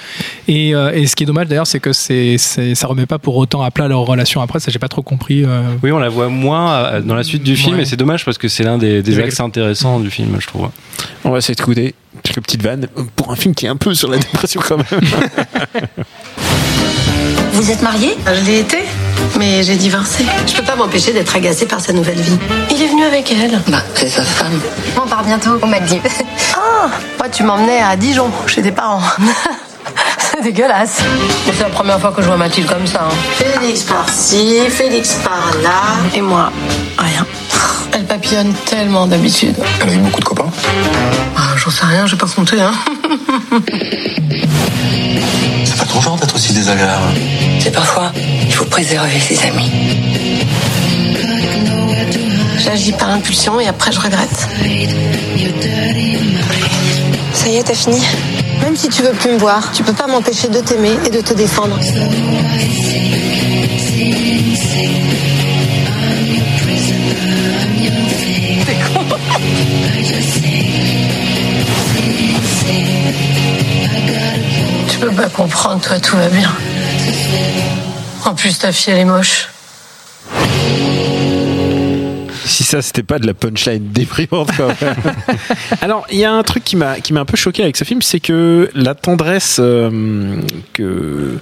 Et, 0.46 0.74
euh, 0.74 0.92
et 0.94 1.06
ce 1.06 1.16
qui 1.16 1.24
est 1.24 1.26
dommage 1.26 1.48
d'ailleurs, 1.48 1.66
c'est 1.66 1.80
que 1.80 1.92
c'est, 1.92 2.36
c'est, 2.38 2.74
ça 2.74 2.86
remet 2.86 3.06
pas 3.06 3.18
pour 3.18 3.36
autant 3.36 3.62
à 3.62 3.70
plat 3.70 3.88
leur 3.88 4.00
relation 4.00 4.40
après. 4.40 4.60
Ça, 4.60 4.70
j'ai 4.70 4.78
pas 4.78 4.88
trop 4.88 5.02
compris. 5.02 5.44
euh, 5.44 5.62
Oui, 5.82 5.90
on 5.92 5.98
la 5.98 6.08
voit 6.08 6.28
moins 6.28 6.74
euh, 6.74 7.00
dans 7.00 7.14
la 7.14 7.24
suite 7.24 7.42
du 7.42 7.56
film 7.56 7.76
Ouais. 7.76 7.82
et 7.82 7.84
c'est 7.86 7.96
dommage 7.96 8.24
parce 8.24 8.38
que 8.38 8.48
c'est 8.48 8.64
l'un 8.64 8.78
des, 8.78 9.02
des 9.02 9.18
axes 9.18 9.40
intéressants 9.40 10.00
du 10.00 10.10
film, 10.10 10.36
je 10.38 10.46
trouve. 10.46 10.68
On 11.24 11.30
va 11.30 11.38
essayer 11.38 11.54
de 11.54 11.60
écouter 11.60 11.94
quelques 12.22 12.40
petites 12.42 12.62
vannes 12.62 12.88
pour 13.16 13.30
un 13.30 13.36
film 13.36 13.54
qui 13.54 13.66
est 13.66 13.68
un 13.68 13.76
peu 13.76 13.94
sur 13.94 14.10
la 14.10 14.18
dépression 14.18 14.60
quand 14.66 14.76
même. 14.78 14.86
Vous 17.58 17.70
êtes 17.72 17.82
marié? 17.82 18.16
Je 18.24 18.40
l'ai 18.44 18.60
été, 18.60 18.78
mais 19.36 19.64
j'ai 19.64 19.74
divorcé. 19.74 20.24
Je 20.46 20.54
peux 20.54 20.62
pas 20.62 20.76
m'empêcher 20.76 21.12
d'être 21.12 21.34
agacée 21.34 21.66
par 21.66 21.80
sa 21.80 21.92
nouvelle 21.92 22.20
vie. 22.20 22.38
Il 22.70 22.80
est 22.80 22.86
venu 22.86 23.04
avec 23.04 23.32
elle. 23.32 23.60
Bah, 23.66 23.82
c'est 23.94 24.08
sa 24.08 24.22
femme. 24.22 24.60
On 24.96 25.08
part 25.08 25.24
bientôt, 25.24 25.58
on 25.60 25.66
m'a 25.66 25.80
dit. 25.80 26.00
Ah 26.54 26.88
Moi, 27.18 27.28
tu 27.30 27.42
m'emmenais 27.42 27.80
à 27.82 27.96
Dijon, 27.96 28.30
chez 28.46 28.62
tes 28.62 28.70
parents. 28.72 29.02
C'est 30.20 30.42
dégueulasse. 30.42 30.98
C'est 31.46 31.58
la 31.60 31.68
première 31.70 31.98
fois 31.98 32.12
que 32.12 32.20
je 32.22 32.26
vois 32.28 32.36
Mathilde 32.36 32.68
comme 32.68 32.86
ça. 32.86 33.08
hein. 33.10 33.14
Félix 33.38 33.82
par-ci, 33.82 34.60
Félix 34.68 35.14
par-là. 35.24 35.80
Et 36.14 36.20
moi, 36.20 36.52
rien. 36.98 37.26
Elle 37.92 38.04
papillonne 38.04 38.52
tellement 38.66 39.06
d'habitude. 39.06 39.56
Elle 39.82 39.88
a 39.88 39.94
eu 39.94 39.98
beaucoup 39.98 40.20
de 40.20 40.24
copains. 40.24 40.50
Ah, 41.36 41.56
J'en 41.56 41.70
sais 41.70 41.86
rien, 41.86 42.06
j'ai 42.06 42.16
pas 42.16 42.26
compté. 42.26 42.60
Hein. 42.60 42.72
C'est 45.78 45.86
pas 45.86 45.92
ton 45.92 46.00
genre 46.00 46.16
d'être 46.16 46.34
aussi 46.34 46.52
désagréable. 46.52 47.04
C'est 47.60 47.70
parfois, 47.70 48.12
il 48.16 48.52
faut 48.52 48.64
préserver 48.64 49.20
ses 49.20 49.40
amis. 49.46 49.70
J'agis 52.58 52.90
par 52.90 53.10
impulsion 53.10 53.60
et 53.60 53.68
après 53.68 53.92
je 53.92 54.00
regrette. 54.00 54.48
Ça 57.32 57.48
y 57.48 57.56
est, 57.58 57.62
t'as 57.62 57.74
fini? 57.74 58.02
Même 58.60 58.74
si 58.74 58.88
tu 58.88 59.02
veux 59.02 59.12
plus 59.12 59.30
me 59.30 59.38
voir, 59.38 59.70
tu 59.70 59.84
peux 59.84 59.92
pas 59.92 60.08
m'empêcher 60.08 60.48
de 60.48 60.58
t'aimer 60.58 60.96
et 61.06 61.10
de 61.10 61.20
te 61.20 61.32
défendre. 61.32 61.78
Tu 74.98 75.06
peux 75.06 75.14
pas 75.14 75.28
comprendre, 75.28 75.80
toi, 75.80 76.00
tout 76.00 76.16
va 76.16 76.28
bien. 76.28 76.50
En 78.24 78.34
plus, 78.34 78.58
ta 78.58 78.72
fille, 78.72 78.92
elle 78.92 79.00
est 79.00 79.04
moche. 79.04 79.48
si 82.44 82.64
ça 82.64 82.82
c'était 82.82 83.02
pas 83.02 83.18
de 83.18 83.26
la 83.26 83.34
punchline 83.34 83.92
déprimante 83.92 84.50
quand 84.56 84.68
même. 84.68 84.96
Alors 85.82 86.06
il 86.10 86.18
y 86.18 86.24
a 86.24 86.32
un 86.32 86.42
truc 86.42 86.64
qui 86.64 86.76
m'a 86.76 86.98
qui 86.98 87.12
m'a 87.12 87.20
un 87.20 87.24
peu 87.24 87.36
choqué 87.36 87.62
avec 87.62 87.76
ce 87.76 87.84
film, 87.84 88.02
c'est 88.02 88.20
que 88.20 88.70
la 88.74 88.94
tendresse 88.94 89.58
euh, 89.60 90.40
que 90.72 91.38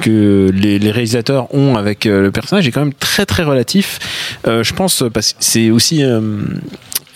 que 0.00 0.50
les, 0.52 0.78
les 0.78 0.90
réalisateurs 0.90 1.54
ont 1.54 1.76
avec 1.76 2.04
euh, 2.04 2.22
le 2.22 2.32
personnage 2.32 2.66
est 2.66 2.72
quand 2.72 2.80
même 2.80 2.92
très 2.92 3.26
très 3.26 3.44
relatif. 3.44 4.00
Euh, 4.46 4.62
je 4.64 4.74
pense 4.74 5.04
parce 5.14 5.32
que 5.32 5.38
c'est 5.40 5.70
aussi 5.70 6.02
euh, 6.02 6.20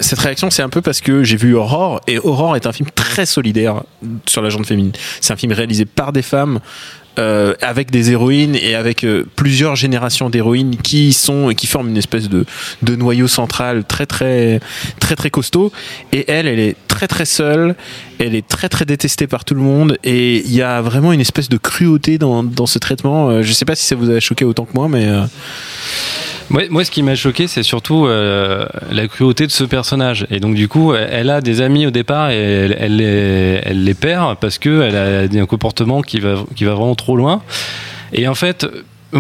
cette 0.01 0.19
réaction, 0.19 0.51
c'est 0.51 0.63
un 0.63 0.69
peu 0.69 0.83
parce 0.83 1.01
que 1.01 1.23
j'ai 1.25 1.37
vu 1.37 1.55
Aurore 1.55 2.01
et 2.07 2.19
Aurore 2.19 2.57
est 2.57 2.67
un 2.67 2.73
film 2.73 2.89
très 2.95 3.27
solidaire 3.27 3.83
sur 4.27 4.43
la 4.43 4.51
gente 4.51 4.67
féminine. 4.67 4.93
C'est 5.21 5.33
un 5.33 5.37
film 5.37 5.53
réalisé 5.53 5.85
par 5.85 6.13
des 6.13 6.23
femmes. 6.23 6.61
euh, 7.19 7.55
avec 7.61 7.91
des 7.91 8.11
héroïnes 8.11 8.57
et 8.57 8.75
avec 8.75 9.05
euh, 9.05 9.25
plusieurs 9.37 9.77
générations 9.77 10.31
d'héroïnes 10.31 10.77
qui 10.77 11.13
sont 11.13 11.53
qui 11.57 11.67
forment 11.67 11.91
une 11.91 11.97
espèce 11.97 12.29
de, 12.29 12.45
de 12.83 12.97
noyau 12.97 13.29
central 13.29 13.85
très 13.85 14.07
très 14.07 14.61
très 14.99 15.15
très 15.15 15.31
costaud 15.31 15.71
et 16.13 16.29
elle 16.29 16.49
elle 16.49 16.59
est 16.59 16.77
très 16.95 17.09
très 17.09 17.27
seule 17.27 17.75
elle 18.19 18.35
est 18.35 18.47
très 18.47 18.69
très 18.69 18.85
détestée 18.85 19.27
par 19.27 19.45
tout 19.45 19.55
le 19.55 19.61
monde 19.61 19.99
et 20.05 20.39
il 20.39 20.55
y 20.55 20.63
a 20.63 20.81
vraiment 20.81 21.13
une 21.13 21.21
espèce 21.21 21.49
de 21.49 21.57
cruauté 21.57 22.19
dans, 22.19 22.43
dans 22.43 22.67
ce 22.67 22.79
traitement 22.79 23.29
Euh, 23.31 23.43
je 23.43 23.53
sais 23.53 23.65
pas 23.65 23.75
si 23.75 23.85
ça 23.85 23.97
vous 23.97 24.11
a 24.11 24.21
choqué 24.21 24.45
autant 24.45 24.65
que 24.65 24.75
moi 24.75 24.89
mais 24.89 25.07
euh, 25.07 25.25
Moi, 26.51 26.63
moi, 26.71 26.85
ce 26.85 26.91
qui 26.91 27.03
m'a 27.03 27.15
choqué, 27.15 27.49
c'est 27.49 27.63
surtout 27.63 28.07
euh, 28.07 28.67
la 28.93 29.09
cruauté 29.09 29.47
de 29.47 29.53
ce 29.53 29.65
personnage. 29.65 30.27
Et 30.31 30.41
donc, 30.41 30.55
du 30.55 30.69
coup, 30.69 30.95
elle 30.95 31.31
a 31.31 31.41
des 31.41 31.63
amis 31.63 31.87
au 31.87 31.91
départ 31.91 32.31
et 32.31 32.37
elle, 32.37 32.97
les, 32.97 33.61
elle 33.65 33.83
les 33.83 33.95
perd 33.95 34.37
parce 34.41 34.59
qu'elle 34.59 34.95
a 34.95 35.23
un 35.23 35.47
comportement 35.47 36.03
qui 36.03 36.21
va, 36.21 36.35
qui 36.55 36.65
va 36.65 36.75
vraiment 36.75 36.95
trop 36.95 37.17
loin. 37.17 37.43
Et 38.13 38.29
en 38.29 38.35
fait, 38.35 38.67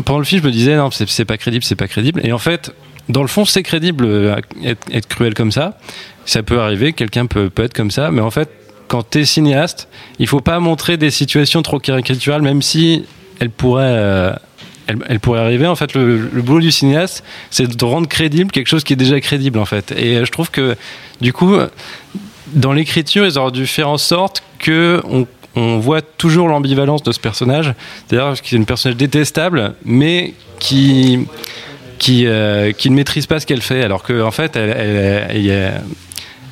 pendant 0.04 0.18
le 0.18 0.26
film, 0.26 0.42
je 0.42 0.46
me 0.46 0.52
disais, 0.52 0.76
non, 0.76 0.90
c'est 0.90 1.24
pas 1.24 1.38
crédible, 1.38 1.64
c'est 1.64 1.80
pas 1.84 1.88
crédible. 1.88 2.20
Et 2.24 2.32
en 2.32 2.38
fait, 2.38 2.74
dans 3.08 3.22
le 3.22 3.28
fond, 3.28 3.46
c'est 3.46 3.62
crédible 3.62 4.04
être, 4.62 4.84
être 4.92 5.08
cruel 5.08 5.32
comme 5.32 5.50
ça. 5.50 5.78
Ça 6.26 6.42
peut 6.42 6.60
arriver, 6.60 6.92
quelqu'un 6.92 7.26
peut, 7.26 7.50
peut 7.50 7.64
être 7.64 7.74
comme 7.74 7.90
ça. 7.90 8.10
Mais 8.10 8.20
en 8.20 8.30
fait, 8.30 8.48
quand 8.88 9.02
t'es 9.02 9.24
cinéaste, 9.24 9.88
il 10.18 10.26
faut 10.26 10.40
pas 10.40 10.58
montrer 10.60 10.96
des 10.96 11.10
situations 11.10 11.62
trop 11.62 11.78
caricaturales, 11.78 12.42
même 12.42 12.62
si 12.62 13.04
elles 13.40 13.50
pourraient. 13.50 13.84
euh, 13.86 14.32
elle, 14.86 14.98
elle 15.08 15.20
pourrait 15.20 15.40
arriver. 15.40 15.66
En 15.66 15.76
fait, 15.76 15.94
le, 15.94 16.28
le 16.30 16.42
boulot 16.42 16.60
du 16.60 16.70
cinéaste, 16.70 17.24
c'est 17.50 17.66
de 17.66 17.84
rendre 17.84 18.06
crédible 18.08 18.50
quelque 18.50 18.66
chose 18.68 18.84
qui 18.84 18.92
est 18.92 18.96
déjà 18.96 19.18
crédible, 19.20 19.58
en 19.58 19.64
fait. 19.64 19.92
Et 19.92 20.16
euh, 20.16 20.24
je 20.24 20.30
trouve 20.30 20.50
que, 20.50 20.76
du 21.20 21.32
coup, 21.32 21.56
dans 22.52 22.72
l'écriture, 22.72 23.24
ils 23.24 23.38
auraient 23.38 23.50
dû 23.50 23.66
faire 23.66 23.88
en 23.88 23.98
sorte 23.98 24.42
que 24.58 25.00
on, 25.08 25.26
on 25.56 25.78
voit 25.78 26.02
toujours 26.02 26.48
l'ambivalence 26.48 27.02
de 27.02 27.12
ce 27.12 27.20
personnage. 27.20 27.72
C'est-à-dire 28.06 28.40
que 28.40 28.46
c'est 28.48 28.58
un 28.58 28.64
personnage 28.64 28.96
détestable, 28.96 29.74
mais 29.84 30.34
qui 30.58 31.26
qui, 31.98 32.26
euh, 32.26 32.72
qui 32.72 32.90
ne 32.90 32.96
maîtrise 32.96 33.26
pas 33.26 33.40
ce 33.40 33.46
qu'elle 33.46 33.62
fait, 33.62 33.82
alors 33.82 34.02
qu'en 34.02 34.26
en 34.26 34.30
fait, 34.30 34.56
elle, 34.56 34.70
elle, 34.76 35.46
elle, 35.48 35.82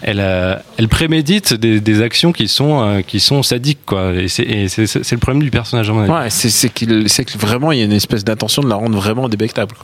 euh, 0.05 0.57
elle 0.79 0.89
prémédite 0.89 1.55
des, 1.55 2.03
actions 2.03 2.33
qui 2.33 2.49
sont, 2.49 2.83
euh, 2.83 3.03
qui 3.03 3.21
sont 3.21 3.43
sadiques, 3.43 3.85
quoi. 3.87 4.13
Et 4.15 4.29
c'est 4.29 4.45
le 4.45 5.19
problème 5.19 5.43
du 5.43 5.51
personnage, 5.51 5.91
ouais 5.91 6.31
c'est 6.31 6.73
qu'il 6.73 7.09
c'est 7.09 7.25
que 7.25 7.39
vraiment 7.39 7.73
il 7.73 7.79
y 7.79 7.83
a 7.83 7.85
une 7.85 7.93
espèce 7.93 8.25
d'intention 8.25 8.63
de 8.63 8.69
la 8.69 8.75
rendre 8.75 8.97
vraiment 8.97 9.29
débectable. 9.29 9.75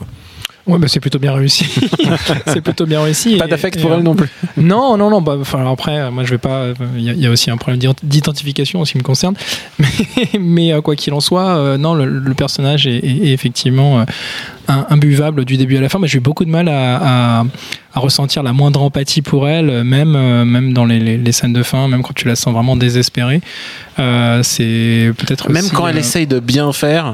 Ouais, 0.67 0.77
bah, 0.77 0.87
c'est 0.87 0.99
plutôt 0.99 1.17
bien 1.19 1.33
réussi. 1.33 1.65
c'est 2.47 2.61
plutôt 2.61 2.85
bien 2.85 3.01
réussi. 3.01 3.37
pas 3.37 3.47
d'affect 3.47 3.79
pour 3.81 3.91
euh, 3.91 3.95
elle 3.97 4.03
non 4.03 4.13
plus 4.13 4.29
Non, 4.57 4.97
non, 4.97 5.09
non. 5.09 5.21
Bah, 5.21 5.37
après, 5.71 5.97
euh, 5.97 6.11
moi, 6.11 6.23
je 6.25 6.29
vais 6.31 6.37
pas. 6.37 6.67
Il 6.95 7.01
y, 7.03 7.09
a- 7.09 7.13
il 7.13 7.19
y 7.21 7.25
a 7.25 7.31
aussi 7.31 7.49
un 7.49 7.57
problème 7.57 7.79
d'ident- 7.79 7.95
d'identification 8.03 8.81
en 8.81 8.85
ce 8.85 8.91
qui 8.91 8.97
me 8.99 9.03
concerne. 9.03 9.35
Mais, 9.79 9.87
mais, 10.39 10.73
euh, 10.73 10.81
quoi 10.81 10.95
qu'il 10.95 11.13
en 11.13 11.21
soit, 11.21 11.47
euh, 11.57 11.77
non, 11.77 11.93
le, 11.95 12.05
le 12.05 12.33
personnage 12.33 12.85
est, 12.87 12.97
est- 12.97 13.27
est 13.29 13.31
effectivement 13.33 14.01
euh, 14.01 14.03
un- 14.67 14.85
imbuvable 14.89 15.45
du 15.45 15.57
début 15.57 15.77
à 15.77 15.81
la 15.81 15.89
fin. 15.89 15.97
Mais 15.97 16.07
j'ai 16.07 16.17
eu 16.17 16.21
beaucoup 16.21 16.45
de 16.45 16.51
mal 16.51 16.67
à, 16.67 17.39
à- 17.39 17.43
à 17.93 17.99
ressentir 17.99 18.43
la 18.43 18.53
moindre 18.53 18.81
empathie 18.83 19.21
pour 19.23 19.47
elle, 19.47 19.69
euh, 19.69 19.83
même, 19.83 20.15
euh, 20.15 20.45
même 20.45 20.73
dans 20.73 20.85
les, 20.85 20.99
les- 20.99 21.17
les 21.17 21.31
scènes 21.31 21.53
de 21.53 21.63
fin, 21.63 21.87
même 21.87 22.03
quand 22.03 22.13
tu 22.13 22.27
la 22.27 22.35
sens 22.35 22.53
vraiment 22.53 22.75
désespérée. 22.75 23.41
Euh, 23.97 24.43
c'est 24.43 25.11
peut-être 25.17 25.49
même 25.49 25.65
aussi, 25.65 25.73
quand 25.73 25.87
elle 25.87 25.95
euh, 25.97 25.99
essaye 25.99 26.27
de 26.27 26.39
bien 26.39 26.71
faire 26.73 27.05
euh, 27.07 27.13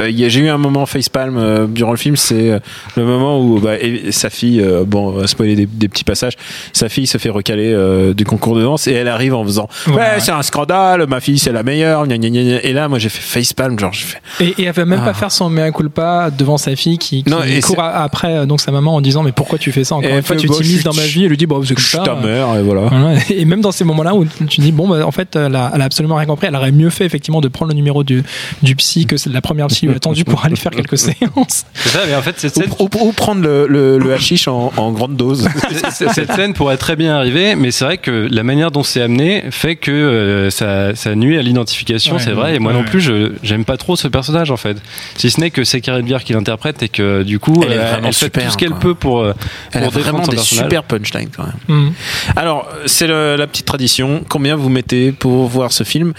j'ai 0.00 0.40
eu 0.40 0.48
un 0.48 0.58
moment 0.58 0.86
facepalm 0.86 1.36
euh, 1.38 1.66
durant 1.66 1.90
le 1.92 1.96
film, 1.96 2.16
c'est 2.16 2.50
euh, 2.50 2.58
le 2.96 3.04
moment 3.04 3.40
où 3.40 3.58
bah, 3.60 3.74
sa 4.10 4.30
fille, 4.30 4.60
euh, 4.60 4.84
bon, 4.86 5.26
spoiler 5.26 5.54
des, 5.56 5.66
des 5.66 5.88
petits 5.88 6.04
passages, 6.04 6.34
sa 6.72 6.88
fille 6.88 7.06
se 7.06 7.18
fait 7.18 7.30
recaler 7.30 7.72
euh, 7.72 8.14
du 8.14 8.24
concours 8.24 8.56
de 8.56 8.62
danse 8.62 8.86
et 8.86 8.92
elle 8.92 9.08
arrive 9.08 9.34
en 9.34 9.44
faisant. 9.44 9.68
Ouais, 9.88 10.18
c'est 10.20 10.32
un 10.32 10.42
scandale, 10.42 11.06
ma 11.08 11.20
fille 11.20 11.38
c'est 11.38 11.52
la 11.52 11.62
meilleure, 11.62 12.06
gna, 12.06 12.18
gna, 12.18 12.28
gna, 12.28 12.62
et 12.62 12.72
là 12.72 12.88
moi 12.88 12.98
j'ai 12.98 13.08
fait 13.08 13.20
facepalm, 13.40 13.78
genre 13.78 13.92
je 13.92 14.04
fais 14.04 14.18
Et, 14.44 14.54
et 14.62 14.64
elle 14.64 14.72
va 14.72 14.84
même 14.84 15.00
Ah. 15.02 15.06
pas 15.06 15.14
faire 15.14 15.30
son 15.32 15.48
mea 15.50 15.70
culpa 15.72 16.30
devant 16.36 16.56
sa 16.58 16.74
fille 16.76 16.98
qui, 16.98 17.22
qui 17.22 17.30
Non, 17.30 17.42
et 17.42 17.60
court 17.60 17.76
c'est- 17.76 17.82
après 17.82 18.36
euh, 18.38 18.46
donc 18.46 18.60
sa 18.60 18.72
maman 18.72 18.94
en 18.96 19.00
disant 19.00 19.22
mais 19.22 19.32
pourquoi 19.32 19.58
tu 19.58 19.72
fais 19.72 19.84
ça 19.84 19.94
encore 19.96 20.10
Et 20.10 20.14
une 20.16 20.22
fois 20.22 20.36
fait, 20.36 20.42
tu 20.42 20.48
bah, 20.48 20.54
t'immises 20.58 20.82
dans 20.84 20.94
ma 20.94 21.02
vie 21.02 21.24
et 21.24 21.28
lui 21.28 21.36
dit 21.36 21.46
bon 21.46 21.62
c'est 21.62 21.74
comme 21.74 21.82
je 21.82 21.88
suis 21.88 21.98
ta 21.98 22.14
mère, 22.14 22.54
et 22.56 22.62
voilà. 22.62 22.82
Voilà. 22.90 23.18
Et 23.30 23.44
même 23.44 23.60
dans 23.60 23.72
ces 23.72 23.84
moments-là 23.84 24.14
où 24.14 24.24
tu 24.48 24.60
dis 24.60 24.72
bon 24.72 24.88
bah, 24.88 25.06
en 25.06 25.10
fait 25.10 25.36
elle 25.36 25.54
a, 25.56 25.70
elle 25.74 25.80
a 25.82 25.84
absolument 25.84 26.16
rien 26.16 26.26
compris, 26.26 26.46
elle 26.48 26.56
aurait 26.56 26.72
mieux 26.72 26.90
fait 26.90 27.04
effectivement 27.04 27.40
de 27.40 27.48
prendre 27.48 27.70
le 27.70 27.76
numéro 27.76 28.04
du, 28.04 28.22
du 28.62 28.74
psy 28.76 29.06
que 29.06 29.16
c'est 29.16 29.30
la 29.32 29.40
première 29.40 29.66
psy 29.68 29.85
attendu 29.94 30.24
pour 30.24 30.44
aller 30.44 30.56
faire 30.56 30.72
quelques 30.72 30.98
séances. 30.98 31.64
C'est 31.74 31.88
ça, 31.90 32.00
mais 32.06 32.14
en 32.14 32.22
fait, 32.22 32.34
cette 32.38 32.54
scène, 32.54 32.70
Ou, 32.78 32.84
ou- 32.84 33.08
ou 33.08 33.12
prendre 33.12 33.42
le, 33.42 33.66
le, 33.68 33.98
le 33.98 34.12
hashish 34.14 34.48
en, 34.48 34.72
en 34.76 34.92
grande 34.92 35.16
dose. 35.16 35.48
Cette 35.90 36.32
scène 36.32 36.52
pourrait 36.54 36.76
très 36.76 36.96
bien 36.96 37.16
arriver, 37.16 37.54
mais 37.54 37.70
c'est 37.70 37.84
vrai 37.84 37.98
que 37.98 38.28
la 38.30 38.42
manière 38.42 38.70
dont 38.70 38.82
c'est 38.82 39.02
amené 39.02 39.44
fait 39.50 39.76
que 39.76 39.90
euh, 39.90 40.50
ça, 40.50 40.94
ça 40.94 41.14
nuit 41.14 41.38
à 41.38 41.42
l'identification, 41.42 42.14
Ouais. 42.16 42.20
c'est 42.22 42.32
vrai. 42.32 42.54
Et 42.56 42.58
moi 42.58 42.72
Ouais. 42.72 42.78
non 42.78 42.84
plus, 42.84 43.00
je 43.00 43.32
j'aime 43.42 43.64
pas 43.64 43.76
trop 43.76 43.96
ce 43.96 44.08
personnage 44.08 44.50
en 44.50 44.56
fait. 44.56 44.76
Si 45.16 45.30
ce 45.30 45.40
n'est 45.40 45.50
que 45.50 45.64
c'est 45.64 45.80
Karen 45.80 46.04
Bier 46.04 46.18
qui 46.24 46.32
l'interprète 46.32 46.82
et 46.82 46.88
que 46.88 47.22
du 47.22 47.38
coup, 47.38 47.62
Elle 47.64 47.78
euh, 47.78 47.94
elle 47.98 48.04
fait 48.06 48.12
super, 48.12 48.44
tout 48.46 48.50
ce 48.52 48.56
qu'elle 48.56 48.74
peut 48.74 48.94
pour, 48.94 49.20
euh, 49.20 49.34
Elle 49.72 49.84
a 49.84 49.90
pour 49.90 50.00
vraiment 50.00 50.24
son 50.24 50.30
des 50.30 50.36
personnage. 50.36 50.64
super 50.64 50.82
punchlines 50.84 51.30
quand 51.36 51.44
même. 51.44 51.54
Hmm. 51.88 51.92
Alors, 52.36 52.68
c'est 52.86 53.06
la 53.06 53.46
petite 53.46 53.66
tradition. 53.66 54.24
Combien 54.28 54.56
vous 54.56 54.68
mettez 54.68 55.12
pour 55.12 55.46
voir 55.46 55.72
ce 55.72 55.84
film? 55.84 56.12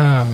Ah. 0.00 0.24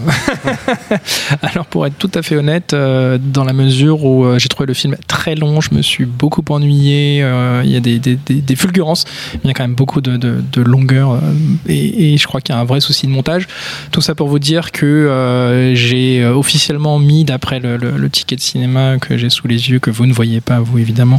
Alors 1.43 1.65
pour 1.67 1.87
être 1.87 1.97
tout 1.97 2.11
à 2.15 2.21
fait 2.23 2.37
honnête, 2.37 2.75
euh, 2.75 3.17
dans 3.19 3.45
la 3.45 3.55
mesure 3.55 4.05
où 4.05 4.25
euh, 4.27 4.39
j'ai 4.39 4.49
trouvé 4.49 4.67
le 4.67 4.75
film 4.75 4.95
très 5.07 5.35
long, 5.35 5.61
je 5.63 5.75
me 5.75 5.81
suis 5.81 6.05
beaucoup 6.05 6.45
ennuyé, 6.51 7.21
euh, 7.23 7.63
il 7.65 7.71
y 7.71 7.77
a 7.77 7.81
des, 7.81 7.99
des, 7.99 8.17
des, 8.17 8.43
des 8.43 8.57
fulgurances, 8.57 9.07
mais 9.35 9.41
il 9.45 9.47
y 9.49 9.51
a 9.51 9.55
quand 9.55 9.63
même 9.65 9.75
beaucoup 9.75 10.03
de, 10.03 10.17
de, 10.19 10.43
de 10.53 10.61
longueur 10.61 11.13
euh, 11.13 11.19
et, 11.67 12.13
et 12.13 12.17
je 12.19 12.27
crois 12.27 12.41
qu'il 12.43 12.55
y 12.55 12.59
a 12.59 12.61
un 12.61 12.65
vrai 12.65 12.81
souci 12.81 13.07
de 13.07 13.13
montage. 13.13 13.47
Tout 13.91 14.03
ça 14.03 14.15
pour 14.15 14.29
vous 14.29 14.39
dire 14.39 14.71
que 14.71 14.85
euh, 14.85 15.75
j'ai 15.75 16.23
euh, 16.23 16.35
officiellement 16.35 16.99
mis, 16.99 17.25
d'après 17.25 17.59
le, 17.59 17.79
le, 17.79 17.93
le 17.97 18.11
ticket 18.11 18.37
de 18.37 18.41
cinéma 18.43 18.99
que 18.99 19.17
j'ai 19.17 19.31
sous 19.31 19.49
les 19.49 19.71
yeux, 19.71 19.79
que 19.79 19.91
vous 19.91 20.05
ne 20.05 20.13
voyez 20.13 20.43
pas, 20.43 20.61
vous 20.61 20.79
évidemment, 20.79 21.19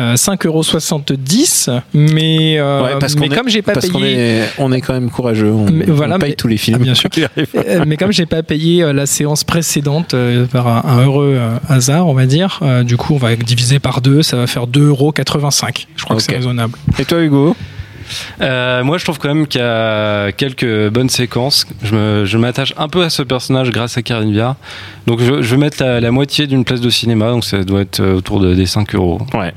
euh, 0.00 0.14
5,70€, 0.16 1.80
mais, 1.94 2.58
euh, 2.58 2.82
Ouais, 2.82 2.90
parce 2.98 3.14
mais 3.16 3.26
est- 3.26 3.34
comme 3.36 3.48
j'ai 3.48 3.62
pas 3.62 3.72
parce 3.72 3.88
payé... 3.88 4.38
est, 4.40 4.42
on 4.58 4.72
est 4.72 4.80
quand 4.80 4.94
même 4.94 5.10
courageux. 5.10 5.52
On, 5.52 5.70
Mais 5.70 5.88
on 5.88 5.94
voilà, 5.94 6.18
paye 6.18 6.30
mais- 6.30 6.34
tous 6.36 6.48
les 6.48 6.56
films. 6.56 6.78
Ah, 6.80 6.82
bien 6.82 6.94
sûr. 6.94 7.08
Mais 7.86 7.96
comme 7.96 8.12
j'ai 8.12 8.26
pas 8.26 8.42
payé 8.42 8.82
euh, 8.82 8.92
la 8.92 9.06
séance 9.06 9.44
précédente 9.44 10.14
euh, 10.14 10.46
par 10.46 10.66
un, 10.68 10.82
un 10.84 11.04
heureux 11.04 11.34
euh, 11.36 11.58
hasard, 11.68 12.06
on 12.06 12.14
va 12.14 12.26
dire, 12.26 12.60
euh, 12.62 12.82
du 12.82 12.96
coup 12.96 13.14
on 13.14 13.18
va 13.18 13.34
diviser 13.36 13.78
par 13.78 14.00
deux, 14.00 14.22
ça 14.22 14.36
va 14.36 14.46
faire 14.46 14.66
2,85€. 14.66 15.86
Je 15.96 16.04
crois 16.04 16.16
que 16.16 16.22
c'est 16.22 16.36
raisonnable. 16.36 16.74
Et 16.98 17.04
toi, 17.04 17.20
Hugo? 17.22 17.56
Euh, 18.42 18.84
moi, 18.84 18.98
je 18.98 19.04
trouve 19.04 19.18
quand 19.18 19.34
même 19.34 19.46
qu'il 19.46 19.62
y 19.62 19.64
a 19.64 20.30
quelques 20.32 20.90
bonnes 20.90 21.08
séquences. 21.08 21.66
Je 21.82 22.36
m'attache 22.36 22.74
un 22.76 22.88
peu 22.88 23.02
à 23.02 23.08
ce 23.08 23.22
personnage 23.22 23.70
grâce 23.70 23.96
à 23.96 24.02
Karine 24.02 24.30
Viard. 24.30 24.56
Donc, 25.06 25.20
je, 25.20 25.40
je 25.40 25.50
vais 25.54 25.56
mettre 25.56 25.82
la, 25.82 26.00
la 26.00 26.10
moitié 26.10 26.46
d'une 26.46 26.64
place 26.64 26.82
de 26.82 26.90
cinéma, 26.90 27.30
donc 27.30 27.46
ça 27.46 27.64
doit 27.64 27.80
être 27.80 28.04
autour 28.04 28.40
de, 28.40 28.54
des 28.54 28.66
5 28.66 28.94
euros. 28.94 29.22
Ouais. 29.32 29.54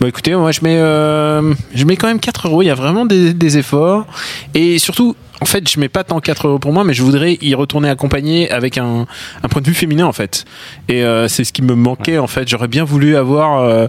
Bon, 0.00 0.08
écoutez, 0.08 0.34
moi, 0.34 0.50
je 0.50 0.60
mets, 0.62 0.76
euh, 0.76 1.54
je 1.74 1.84
mets 1.84 1.96
quand 1.96 2.08
même 2.08 2.20
4 2.20 2.48
euros. 2.48 2.62
Il 2.62 2.66
y 2.66 2.70
a 2.70 2.74
vraiment 2.74 3.06
des, 3.06 3.32
des 3.32 3.58
efforts. 3.58 4.06
Et 4.54 4.78
surtout, 4.78 5.14
en 5.40 5.44
fait, 5.44 5.68
je 5.70 5.78
mets 5.78 5.88
pas 5.88 6.04
tant 6.04 6.20
4 6.20 6.48
euros 6.48 6.58
pour 6.58 6.72
moi, 6.72 6.84
mais 6.84 6.94
je 6.94 7.02
voudrais 7.02 7.38
y 7.40 7.54
retourner 7.54 7.88
accompagné 7.88 8.50
avec 8.50 8.76
un, 8.78 9.06
un 9.42 9.48
point 9.48 9.62
de 9.62 9.66
vue 9.66 9.74
féminin, 9.74 10.06
en 10.06 10.12
fait. 10.12 10.44
Et 10.88 11.02
euh, 11.04 11.28
c'est 11.28 11.44
ce 11.44 11.52
qui 11.52 11.62
me 11.62 11.74
manquait, 11.74 12.18
en 12.18 12.26
fait. 12.26 12.48
J'aurais 12.48 12.66
bien 12.68 12.84
voulu 12.84 13.16
avoir 13.16 13.62
euh, 13.62 13.86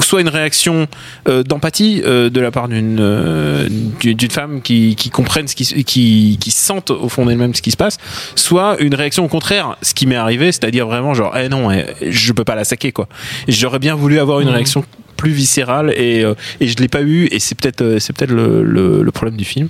soit 0.00 0.20
une 0.20 0.28
réaction 0.28 0.86
euh, 1.28 1.42
d'empathie 1.42 2.02
euh, 2.04 2.28
de 2.30 2.40
la 2.40 2.50
part 2.50 2.68
d'une 2.68 2.98
euh, 3.00 3.68
d'une 4.00 4.14
d'une 4.14 4.30
femme 4.30 4.62
qui, 4.62 4.96
qui 4.96 5.10
comprenne 5.10 5.46
ce 5.48 5.54
qui, 5.54 5.84
qui, 5.84 6.38
qui 6.40 6.50
sente 6.50 6.90
au 6.90 7.08
fond 7.08 7.24
d'elle-même 7.26 7.54
ce 7.54 7.62
qui 7.62 7.70
se 7.70 7.76
passe, 7.76 7.98
soit 8.34 8.76
une 8.80 8.94
réaction 8.94 9.24
au 9.24 9.28
contraire, 9.28 9.76
ce 9.82 9.94
qui 9.94 10.06
m'est 10.06 10.16
arrivé, 10.16 10.52
c'est-à-dire 10.52 10.86
vraiment 10.86 11.14
genre, 11.14 11.36
eh 11.38 11.48
non, 11.48 11.70
eh, 11.70 11.86
je 12.10 12.32
peux 12.32 12.44
pas 12.44 12.54
la 12.54 12.64
saquer, 12.64 12.92
quoi. 12.92 13.08
J'aurais 13.48 13.78
bien 13.78 13.94
voulu 13.94 14.18
avoir 14.18 14.40
une 14.40 14.48
Mhm. 14.48 14.54
réaction 14.54 14.84
plus 15.20 15.32
viscérale 15.32 15.92
et, 15.96 16.24
euh, 16.24 16.34
et 16.60 16.66
je 16.68 16.76
l'ai 16.76 16.88
pas 16.88 17.02
eu 17.02 17.28
et 17.30 17.38
c'est 17.40 17.54
peut-être 17.54 17.82
euh, 17.82 17.98
c'est 18.00 18.14
peut-être 18.16 18.30
le, 18.32 18.62
le, 18.64 19.02
le 19.02 19.10
problème 19.12 19.36
du 19.36 19.44
film. 19.44 19.68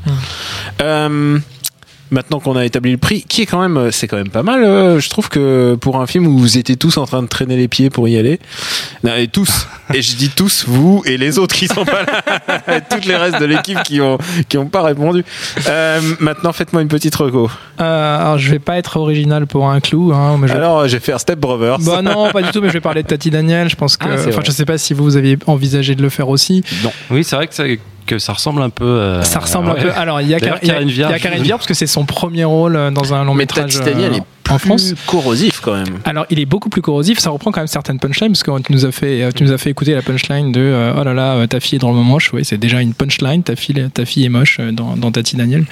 Euh, 0.81 1.39
Maintenant 2.13 2.41
qu'on 2.41 2.57
a 2.57 2.65
établi 2.65 2.91
le 2.91 2.99
prix, 2.99 3.23
qui 3.23 3.43
est 3.43 3.47
quand 3.47 3.61
même, 3.61 3.93
c'est 3.93 4.09
quand 4.09 4.17
même 4.17 4.31
pas 4.31 4.43
mal. 4.43 4.65
euh, 4.65 4.99
je 4.99 5.09
trouve 5.09 5.29
que 5.29 5.77
pour 5.81 6.01
un 6.01 6.09
film 6.09 6.27
où 6.27 6.37
vous 6.37 6.59
étiez 6.59 6.75
tous 6.77 6.97
en 6.97 7.07
train 7.07 7.23
de 7.23 7.29
traîner 7.29 7.57
les 7.57 7.69
pieds 7.69 7.89
pour 7.89 8.09
y 8.09 8.19
aller, 8.19 8.41
non, 9.05 9.15
et 9.15 9.29
tous, 9.29 9.69
et 9.95 10.03
je 10.03 10.17
dis 10.17 10.29
tous, 10.29 10.65
vous 10.67 11.05
et 11.07 11.17
les 11.19 11.39
autres 11.39 11.55
qui 11.55 11.69
sont 11.69 11.85
pas 11.85 12.03
là, 12.03 12.41
toutes 12.91 13.05
les 13.07 13.17
restes 13.17 13.41
de 13.41 13.45
l'équipe 13.45 13.83
qui 13.83 14.01
ont 14.01 14.19
qui 14.49 14.59
ont 14.59 14.67
pas 14.67 14.83
répondu. 14.83 15.25
Euh, 15.69 16.01
maintenant, 16.21 16.53
faites-moi 16.53 16.83
une 16.83 16.89
petite 16.89 17.15
reco. 17.15 17.51
Euh, 17.81 18.19
alors 18.21 18.39
je 18.39 18.51
vais 18.51 18.59
pas 18.59 18.77
être 18.79 18.97
original 18.97 19.47
pour 19.47 19.69
un 19.69 19.81
clou, 19.81 20.13
hein, 20.13 20.37
mais 20.41 20.49
je... 20.49 20.53
Alors, 20.55 20.87
je 20.87 20.93
vais 20.95 21.01
faire 21.01 21.19
Step 21.21 21.39
Brothers. 21.39 21.79
Bah 21.81 22.03
non, 22.03 22.31
pas 22.31 22.43
du 22.43 22.51
tout, 22.51 22.61
mais 22.61 22.69
je 22.69 22.75
vais 22.75 22.81
parler 22.81 23.03
de 23.03 23.09
Tati 23.09 23.31
Daniel. 23.31 23.69
Je 23.69 23.77
pense 23.77 23.97
que, 23.97 24.07
Ah, 24.07 24.17
c'est 24.19 24.29
enfin, 24.29 24.37
vrai. 24.37 24.45
je 24.47 24.51
sais 24.53 24.65
pas 24.65 24.79
si 24.79 24.95
vous, 24.95 25.05
vous 25.05 25.17
aviez 25.17 25.39
envisagé 25.47 25.95
de 25.95 26.03
le 26.03 26.09
faire 26.11 26.29
aussi. 26.29 26.63
Oui, 27.11 27.25
c'est 27.25 27.37
vrai 27.37 27.47
que 27.47 27.55
ça, 27.55 27.65
que 28.07 28.19
ça 28.19 28.33
ressemble 28.33 28.63
un 28.63 28.71
peu. 28.71 28.85
euh, 28.85 29.23
Ça 29.23 29.39
ressemble 29.41 29.71
ouais. 29.71 29.79
un 29.79 29.83
peu. 29.83 29.91
Alors, 29.93 30.21
il 30.21 30.29
y 30.29 30.35
a, 30.35 30.41
Car- 30.41 30.59
il 30.63 30.69
y 30.69 30.71
a- 30.71 30.75
Karine 30.75 30.89
il 30.89 30.97
y 30.97 31.03
a 31.03 31.09
Viard, 31.09 31.21
Karine 31.21 31.43
Viard 31.43 31.59
parce 31.59 31.67
que 31.69 31.75
c'est 31.75 31.87
son 31.87 32.05
premier 32.05 32.45
rôle 32.45 32.77
euh, 32.77 32.91
dans 32.91 33.15
un 33.15 33.25
long 33.25 33.35
Mais 33.35 33.45
métrage 33.45 33.73
Tati 33.79 33.91
Daniel 33.91 34.13
euh, 34.13 34.17
est 34.17 34.23
en 34.49 34.59
France. 34.59 34.95
corrosif 35.07 35.61
quand 35.61 35.75
même. 35.75 35.99
Alors, 36.05 36.27
il 36.31 36.39
est 36.39 36.47
beaucoup 36.47 36.69
plus 36.69 36.83
corrosif. 36.83 37.19
Ça 37.19 37.31
reprend 37.31 37.51
quand 37.51 37.61
même 37.61 37.67
certaines 37.67 37.99
punchlines 37.99 38.33
parce 38.33 38.43
que 38.43 38.59
tu 38.63 38.73
nous 38.73 38.85
as 38.85 38.93
fait, 38.93 39.23
euh, 39.23 39.31
tu 39.35 39.45
nous 39.45 39.53
as 39.53 39.59
fait 39.59 39.71
écouter 39.71 39.95
la 39.95 40.03
punchline 40.03 40.53
de 40.53 40.61
euh, 40.61 40.95
oh 40.99 41.05
là 41.05 41.15
là, 41.15 41.35
euh, 41.35 41.47
ta 41.47 41.61
fille 41.61 41.77
est 41.77 41.81
dans 41.81 41.93
le 41.93 42.03
moche. 42.03 42.33
Oui, 42.33 42.45
c'est 42.45 42.59
déjà 42.59 42.81
une 42.81 42.95
punchline. 42.95 43.43
Ta 43.43 43.57
fille, 43.57 43.89
ta 43.93 44.05
fille 44.05 44.25
est 44.25 44.31
moche 44.31 44.59
dans, 44.73 44.97
dans 44.97 45.13
Tati 45.13 45.37
Daniel, 45.37 45.65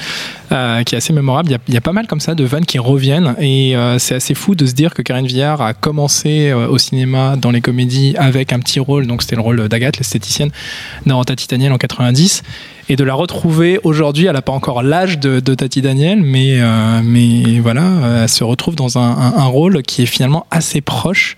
euh, 0.53 0.83
qui 0.83 0.95
est 0.95 0.99
assez 0.99 1.13
mémorable. 1.13 1.49
Il 1.49 1.53
y, 1.53 1.57
a, 1.57 1.59
il 1.69 1.75
y 1.75 1.77
a 1.77 1.81
pas 1.81 1.93
mal 1.93 2.07
comme 2.07 2.21
ça 2.21 2.35
de 2.35 2.45
vannes 2.45 2.67
qui 2.67 2.79
reviennent 2.79 3.35
et 3.41 3.77
euh, 3.77 3.99
c'est 3.99 4.15
assez 4.15 4.35
fou 4.35 4.55
de 4.55 4.67
se 4.67 4.75
dire 4.75 4.95
que 4.95 5.03
Karine 5.03 5.27
Viard 5.27 5.61
a 5.61 5.75
commencé 5.75 6.53
au 6.53 6.79
cinéma 6.79 7.37
dans 7.37 7.51
les 7.51 7.61
comédies 7.61 8.15
avec 8.17 8.53
un 8.53 8.61
petit 8.61 8.81
rôle. 8.81 9.07
Donc, 9.07 9.23
c'était 9.23 9.37
le 9.37 9.43
rôle 9.43 9.69
d'Agathe, 9.69 9.99
l'esthéticienne, 9.99 10.51
dans 11.07 11.23
Tati 11.25 11.47
Daniel 11.49 11.73
en 11.73 11.79
90 11.79 12.43
et 12.91 12.97
de 12.97 13.05
la 13.05 13.15
retrouver 13.15 13.81
aujourd'hui. 13.85 14.27
Elle 14.27 14.33
n'a 14.33 14.43
pas 14.43 14.53
encore 14.53 14.83
l'âge 14.83 15.19
de, 15.19 15.41
de 15.41 15.55
Tati 15.55 15.83
Daniel, 15.83 16.23
mais, 16.23 16.59
mais 17.03 17.59
voilà, 17.61 18.23
elle 18.23 18.29
se 18.29 18.45
retrouve 18.45 18.58
dans 18.77 18.99
un, 18.99 19.03
un- 19.11 19.35
un 19.39 19.45
rôle 19.47 19.83
qui 19.83 20.03
est 20.03 20.07
finalement 20.07 20.47
assez 20.51 20.81
proche, 20.81 21.37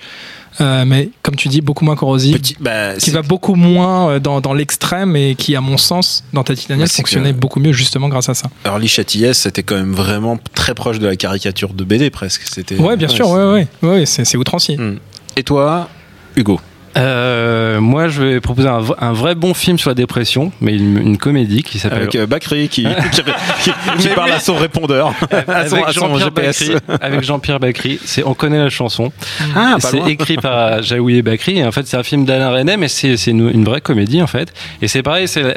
euh, 0.61 0.85
mais 0.85 1.09
comme 1.23 1.37
tu 1.37 1.49
dis, 1.49 1.61
beaucoup 1.61 1.85
moins 1.85 1.97
corrosif. 1.97 2.37
Petit, 2.37 2.57
bah, 2.61 2.97
qui 2.97 3.11
va 3.11 3.23
beaucoup 3.23 3.55
moins 3.55 4.11
euh, 4.11 4.19
dans, 4.19 4.41
dans 4.41 4.53
l'extrême 4.53 5.17
et 5.17 5.35
qui, 5.35 5.55
à 5.57 5.61
mon 5.61 5.79
sens, 5.79 6.25
dans 6.33 6.43
Daniel, 6.43 6.81
Ouais, 6.81 6.87
c'est 6.87 6.97
fonctionnait 6.97 7.33
que- 7.33 7.39
beaucoup 7.39 7.61
mieux 7.61 7.73
justement 7.73 8.09
grâce 8.09 8.29
à 8.29 8.35
ça. 8.35 8.51
Early 8.67 8.89
Châtillès, 8.89 9.39
c'était 9.39 9.63
quand 9.63 9.77
même 9.77 9.93
vraiment 9.95 10.39
très 10.55 10.75
proche 10.75 10.99
de 10.99 11.07
la 11.07 11.17
caricature 11.17 11.73
de 11.73 11.85
BD 11.85 12.11
presque. 12.11 12.43
C'était. 12.45 12.77
Ouais, 12.77 12.97
bien 12.97 13.09
sûr, 13.09 13.29
ouais, 13.31 13.53
ouais, 13.53 13.89
ouais, 13.89 14.07
c'est, 14.07 14.25
c'est 14.25 14.37
outrancier. 14.37 14.77
Hmm. 14.77 14.97
Et 15.37 15.45
toi, 15.45 15.89
Hugo? 16.37 16.61
Euh, 16.97 17.81
moi, 17.81 18.09
je 18.09 18.23
vais 18.23 18.41
proposer 18.41 18.69
un, 18.69 19.13
vrai 19.13 19.35
bon 19.35 19.55
film 19.55 19.79
sur 19.79 19.91
la 19.91 19.95
dépression, 19.95 20.53
mais 20.61 20.75
une, 20.77 20.99
une 20.99 21.19
comédie 21.19 21.63
qui 21.63 21.79
s'appelle 21.79 21.99
Avec 22.03 22.15
euh, 22.17 22.27
Bakri 22.27 22.69
qui, 22.69 22.85
qui, 23.13 23.23
qui- 23.63 23.71
qui 23.99 24.09
parle 24.09 24.33
à 24.33 24.41
son 24.41 24.57
répondeur, 24.57 25.13
à 25.49 25.69
son, 25.69 25.77
avec 25.77 25.93
Jean-Pierre 25.95 26.19
GPS. 26.53 26.71
Bacri. 26.71 26.97
Avec 27.01 27.23
Jean-Pierre 27.23 27.61
Bacri, 27.61 28.01
c'est 28.05 28.25
on 28.25 28.35
connaît 28.35 28.59
la 28.59 28.71
chanson. 28.71 29.13
Ah, 29.55 29.77
c'est 29.79 30.11
écrit 30.11 30.37
par 30.37 30.83
Jaoui 30.83 31.23
Bacri. 31.23 31.59
Et 31.59 31.65
en 31.65 31.73
fait, 31.73 31.87
c'est 31.87 31.97
un 31.97 32.03
film 32.03 32.25
d'Alain 32.25 32.51
Resnais, 32.51 32.77
mais 32.77 32.89
c'est 32.89 33.15
une, 33.27 33.49
une 33.51 33.65
vraie 33.65 33.81
comédie 33.81 34.21
en 34.23 34.27
fait. 34.27 34.53
Et 34.83 34.89
c'est 34.89 35.03
pareil, 35.03 35.29
c'est 35.29 35.57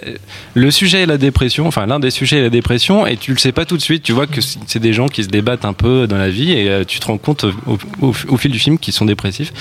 le 0.54 0.72
sujet 0.72 1.02
est 1.02 1.06
la 1.08 1.17
dépression. 1.17 1.67
Enfin, 1.67 1.86
l'un 1.88 2.00
des 2.00 2.12
sujets 2.12 2.38
est 2.39 2.43
la 2.43 2.50
dépression, 2.50 3.08
et 3.08 3.17
tu 3.17 3.32
le 3.32 3.38
sais 3.39 3.52
pas 3.52 3.65
tout 3.65 3.78
de 3.78 3.82
suite. 3.82 4.04
Tu 4.04 4.12
vois 4.12 4.28
que 4.28 4.39
c'est 4.67 4.80
des 4.80 4.93
gens 4.93 5.08
qui 5.08 5.24
se 5.24 5.30
débattent 5.30 5.65
un 5.65 5.74
peu 5.74 6.06
dans 6.08 6.17
la 6.17 6.30
vie, 6.30 6.52
et 6.54 6.69
euh, 6.69 6.84
tu 6.86 7.00
te 7.00 7.08
rends 7.08 7.17
compte 7.17 7.46
au, 7.65 7.78
au- 8.02 8.13
au 8.30 8.38
fil 8.38 8.52
du 8.52 8.60
film 8.60 8.78
qu'ils 8.78 8.93
sont 8.93 9.06
dépressifs. 9.06 9.52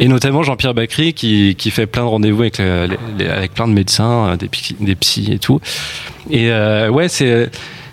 Et 0.00 0.08
notamment 0.08 0.42
Jean-Pierre 0.42 0.74
Bacri 0.74 1.14
qui, 1.14 1.54
qui 1.56 1.70
fait 1.70 1.86
plein 1.86 2.02
de 2.02 2.08
rendez-vous 2.08 2.42
avec, 2.42 2.58
les- 2.58 3.26
avec 3.28 3.54
plein 3.54 3.68
de 3.68 3.72
médecins, 3.72 4.30
euh, 4.30 4.36
des, 4.36 4.50
des 4.80 4.94
psys 4.96 5.32
et 5.32 5.38
tout. 5.38 5.60
Et 6.30 6.50
euh, 6.50 6.88
ouais, 6.90 7.08
c'est. 7.08 7.50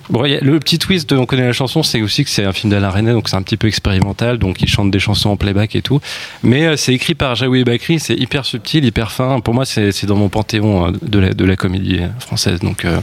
Bon, 0.09 0.23
le 0.23 0.59
petit 0.59 0.77
twist 0.77 1.09
de 1.09 1.15
On 1.15 1.25
connaît 1.25 1.45
la 1.45 1.53
chanson, 1.53 1.83
c'est 1.83 2.01
aussi 2.01 2.25
que 2.25 2.29
c'est 2.29 2.43
un 2.43 2.51
film 2.51 2.69
d'Alain 2.69 2.89
Resnais, 2.89 3.13
donc 3.13 3.29
c'est 3.29 3.37
un 3.37 3.41
petit 3.43 3.55
peu 3.55 3.67
expérimental, 3.67 4.39
donc 4.39 4.61
il 4.61 4.67
chante 4.67 4.91
des 4.91 4.99
chansons 4.99 5.29
en 5.29 5.37
playback 5.37 5.73
et 5.73 5.81
tout. 5.81 6.01
Mais 6.43 6.65
euh, 6.65 6.75
c'est 6.75 6.93
écrit 6.93 7.15
par 7.15 7.35
Jaoui 7.35 7.63
Bakri, 7.63 7.97
c'est 7.97 8.15
hyper 8.15 8.43
subtil, 8.43 8.83
hyper 8.83 9.13
fin. 9.13 9.39
Pour 9.39 9.53
moi, 9.53 9.63
c'est 9.65 10.05
dans 10.05 10.17
mon 10.17 10.27
panthéon 10.27 10.87
euh, 10.87 10.91
de 11.01 11.45
la, 11.45 11.55
comédie 11.55 12.01
française. 12.19 12.59
Donc, 12.59 12.83
euh, 12.83 12.99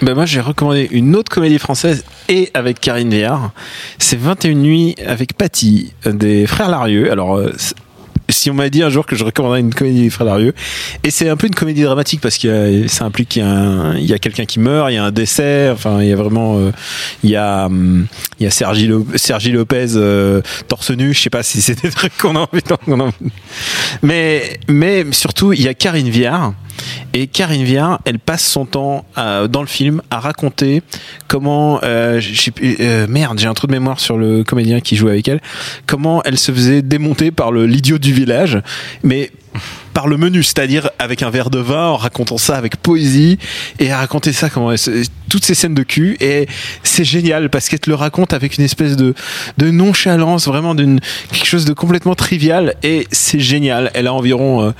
Ben 0.00 0.14
moi, 0.14 0.24
j'ai 0.24 0.40
recommandé 0.40 0.88
une 0.90 1.16
autre 1.16 1.30
comédie 1.30 1.58
française 1.58 2.02
et 2.30 2.50
avec 2.54 2.80
Karine 2.80 3.10
Viard. 3.10 3.50
C'est 3.98 4.18
21 4.18 4.54
nuits 4.54 4.94
avec 5.04 5.34
Patty 5.36 5.92
des 6.06 6.46
Frères 6.46 6.70
Larieux. 6.70 7.12
Alors, 7.12 7.36
euh, 7.36 7.52
si 8.30 8.50
on 8.50 8.54
m'a 8.54 8.68
dit 8.70 8.82
un 8.82 8.90
jour 8.90 9.06
que 9.06 9.16
je 9.16 9.24
recommanderais 9.24 9.60
une 9.60 9.72
comédie 9.74 10.02
des 10.02 10.10
Frères 10.10 10.26
Larieux, 10.26 10.54
et 11.04 11.10
c'est 11.10 11.28
un 11.28 11.36
peu 11.36 11.46
une 11.46 11.54
comédie 11.54 11.82
dramatique 11.82 12.20
parce 12.20 12.36
a- 12.52 12.88
ça 12.88 13.04
implique 13.04 13.28
qu'il 13.30 13.42
y 13.42 13.44
a, 13.44 13.48
un- 13.50 13.96
il 13.96 14.04
y 14.06 14.12
a 14.12 14.18
quelqu'un 14.18 14.44
qui 14.44 14.60
meurt, 14.60 14.90
il 14.90 14.94
y 14.94 14.98
a 14.98 15.04
un 15.04 15.10
décès, 15.10 15.70
enfin, 15.72 16.02
il 16.02 16.08
y 16.08 16.12
a 16.12 16.16
vraiment, 16.16 16.58
euh, 16.58 16.70
il 17.24 17.30
y 17.30 17.36
a, 17.36 17.66
hum, 17.66 18.06
il 18.40 18.44
y 18.44 18.46
a 18.46 18.50
Sergi, 18.50 18.90
Sergi 19.16 19.50
Lopez 19.52 19.88
euh, 19.96 20.42
torse 20.68 20.90
nu. 20.90 21.14
Je 21.14 21.20
sais 21.20 21.30
pas 21.30 21.42
si 21.42 21.62
c'est 21.62 21.80
des 21.82 21.90
trucs 21.90 22.16
qu'on 22.18 22.36
a 22.36 22.40
envie. 22.40 22.62
qu'on 22.84 23.00
a 23.00 23.10
Mais, 24.02 24.60
mais 24.68 25.04
surtout, 25.12 25.52
il 25.52 25.62
y 25.62 25.68
a 25.68 25.74
Karine 25.74 26.08
Viard. 26.10 26.54
Et 27.14 27.26
Karine 27.26 27.64
Viard, 27.64 28.00
elle 28.04 28.18
passe 28.18 28.44
son 28.44 28.64
temps 28.66 29.04
à- 29.16 29.48
dans 29.48 29.60
le 29.62 29.66
film 29.66 30.02
à 30.10 30.20
raconter 30.20 30.82
comment, 31.26 31.80
euh, 31.82 32.20
euh, 32.80 33.06
merde, 33.08 33.38
j'ai 33.38 33.46
un 33.48 33.54
trou 33.54 33.66
de 33.66 33.72
mémoire 33.72 34.00
sur 34.00 34.16
le 34.18 34.44
comédien 34.44 34.80
qui 34.80 34.96
joue 34.96 35.08
avec 35.08 35.26
elle, 35.28 35.40
comment 35.86 36.22
elle 36.24 36.38
se 36.38 36.52
faisait 36.52 36.82
démonter 36.82 37.30
par 37.30 37.50
le 37.52 37.66
l'idiot 37.66 37.98
du 37.98 38.12
village, 38.12 38.58
mais 39.02 39.30
par 39.94 40.06
le 40.08 40.16
menu, 40.16 40.42
c'est-à-dire 40.42 40.90
avec 40.98 41.22
un 41.22 41.30
verre 41.30 41.50
de 41.50 41.58
vin, 41.58 41.88
en 41.88 41.96
racontant 41.96 42.38
ça 42.38 42.56
avec 42.56 42.76
poésie 42.76 43.38
et 43.78 43.90
à 43.90 43.98
raconter 43.98 44.32
ça 44.32 44.48
comment 44.50 44.74
toutes 45.28 45.44
ces 45.44 45.54
scènes 45.54 45.74
de 45.74 45.82
cul 45.82 46.16
et 46.20 46.46
c'est 46.82 47.04
génial 47.04 47.50
parce 47.50 47.68
qu'elle 47.68 47.80
te 47.80 47.90
le 47.90 47.96
raconte 47.96 48.32
avec 48.32 48.56
une 48.56 48.64
espèce 48.64 48.96
de 48.96 49.14
de 49.58 49.70
nonchalance, 49.70 50.46
vraiment 50.46 50.74
d'une 50.74 51.00
quelque 51.32 51.46
chose 51.46 51.64
de 51.64 51.72
complètement 51.72 52.14
trivial 52.14 52.74
et 52.82 53.06
c'est 53.10 53.40
génial. 53.40 53.90
Elle 53.94 54.06
a 54.06 54.14
environ 54.14 54.62
euh, 54.62 54.70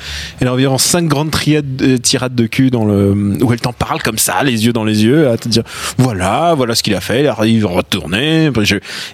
elle 0.40 0.48
a 0.48 0.52
environ 0.52 0.78
cinq 0.78 1.06
grandes 1.06 1.30
triades, 1.30 1.82
euh, 1.82 1.98
tirades 1.98 2.34
de 2.34 2.46
cul 2.46 2.70
dans 2.70 2.84
le 2.84 3.38
où 3.42 3.52
elle 3.52 3.60
t'en 3.60 3.72
parle 3.72 4.02
comme 4.02 4.18
ça, 4.18 4.42
les 4.42 4.66
yeux 4.66 4.72
dans 4.72 4.84
les 4.84 5.04
yeux, 5.04 5.28
à 5.28 5.36
te 5.36 5.48
dire 5.48 5.64
voilà, 5.98 6.54
voilà 6.56 6.74
ce 6.74 6.82
qu'il 6.82 6.94
a 6.94 7.00
fait, 7.00 7.20
il 7.20 7.26
arrive 7.26 7.66
retourner, 7.66 8.50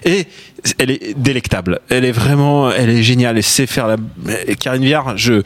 et 0.05 0.27
elle 0.79 0.91
est 0.91 1.13
délectable. 1.17 1.79
Elle 1.89 2.05
est 2.05 2.11
vraiment, 2.11 2.71
elle 2.71 2.89
est 2.89 3.03
géniale. 3.03 3.37
Elle 3.37 3.43
sait 3.43 3.67
faire 3.67 3.87
la. 3.87 3.97
Karine 4.59 4.83
Viard, 4.83 5.17
je, 5.17 5.41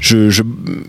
je, 0.00 0.30
je, 0.30 0.42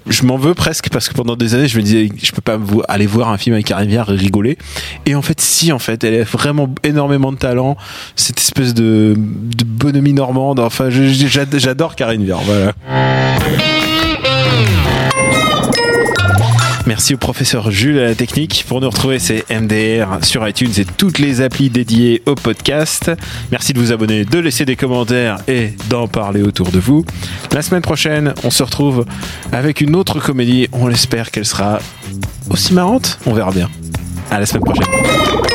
je 0.08 0.24
m'en 0.24 0.38
veux 0.38 0.54
presque 0.54 0.90
parce 0.90 1.10
que 1.10 1.14
pendant 1.14 1.36
des 1.36 1.54
années, 1.56 1.68
je 1.68 1.78
me 1.78 1.84
disais, 1.84 2.10
je 2.22 2.32
peux 2.32 2.42
pas 2.42 2.60
aller 2.88 3.06
voir 3.08 3.30
un 3.30 3.38
film 3.38 3.54
avec 3.54 3.66
Karine 3.66 3.90
Viard 3.90 4.12
et 4.12 4.16
rigoler. 4.16 4.58
Et 5.06 5.16
en 5.16 5.22
fait, 5.22 5.40
si, 5.42 5.72
en 5.72 5.80
fait, 5.80 6.04
elle 6.04 6.22
a 6.22 6.24
vraiment 6.24 6.74
énormément 6.84 7.32
de 7.32 7.38
talent. 7.38 7.78
Cette 8.16 8.40
espèce 8.40 8.74
de, 8.74 9.16
de 9.18 9.64
bonhomie 9.66 10.14
normande. 10.14 10.60
Enfin, 10.60 10.90
j'adore 10.90 11.96
Karine 11.96 12.24
Viard. 12.24 12.42
Voilà. 12.42 12.74
Merci 16.88 17.16
au 17.16 17.18
professeur 17.18 17.72
Jules 17.72 17.98
à 17.98 18.04
la 18.04 18.16
technique. 18.16 18.64
Pour 18.68 18.80
nous 18.80 18.90
retrouver, 18.90 19.18
c'est 19.18 19.44
MDR 19.50 20.24
sur 20.24 20.48
iTunes 20.48 20.72
et 20.78 20.86
toutes 20.86 21.18
les 21.18 21.42
applis 21.42 21.72
dédiées 21.72 22.22
au 22.28 22.36
podcast. 22.36 23.12
Merci 23.52 23.74
de 23.74 23.80
vous 23.80 23.92
abonner, 23.92 24.24
de 24.24 24.38
laisser 24.38 24.66
des 24.66 24.76
commentaires 24.76 25.38
et 25.48 25.74
d'en 25.90 26.08
parler 26.08 26.44
autour 26.44 26.70
de 26.70 26.80
vous. 26.80 27.04
La 27.54 27.64
semaine 27.64 27.82
prochaine, 27.82 28.36
on 28.44 28.52
se 28.52 28.62
retrouve 28.62 29.06
avec 29.52 29.82
une 29.82 29.96
autre 29.96 30.20
comédie. 30.20 30.68
On 30.74 30.86
l'espère 30.86 31.32
qu'elle 31.32 31.46
sera 31.46 31.80
aussi 32.52 32.74
marrante. 32.74 33.18
On 33.26 33.34
verra 33.34 33.52
bien. 33.52 33.70
À 34.30 34.40
la 34.40 34.46
semaine 34.46 34.64
prochaine. 34.64 35.55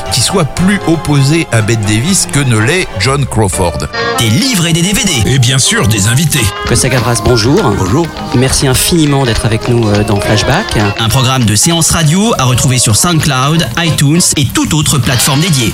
qui 0.11 0.21
soit 0.21 0.45
plus 0.45 0.79
opposée 0.87 1.47
à 1.51 1.61
Bette 1.61 1.81
Davis 1.81 2.27
que 2.31 2.39
ne 2.39 2.57
l'est 2.57 2.87
John 2.99 3.25
Crawford. 3.25 3.77
Des 4.19 4.29
livres 4.29 4.67
et 4.67 4.73
des 4.73 4.81
DVD. 4.81 5.11
Et 5.25 5.39
bien 5.39 5.59
sûr, 5.59 5.87
des 5.87 6.07
invités. 6.07 6.45
Costa 6.67 6.89
Gavras, 6.89 7.21
bonjour. 7.23 7.61
Bonjour. 7.77 8.07
Merci 8.35 8.67
infiniment 8.67 9.25
d'être 9.25 9.45
avec 9.45 9.67
nous 9.67 9.87
euh, 9.87 10.03
dans 10.03 10.19
Flashback. 10.19 10.77
Un 10.99 11.09
programme 11.09 11.45
de 11.45 11.55
séance 11.55 11.91
radio 11.91 12.33
à 12.37 12.43
retrouver 12.45 12.77
sur 12.77 12.95
SoundCloud, 12.95 13.67
iTunes 13.79 14.21
et 14.37 14.45
toute 14.45 14.73
autre 14.73 14.97
plateforme 14.97 15.41
dédiée. 15.41 15.73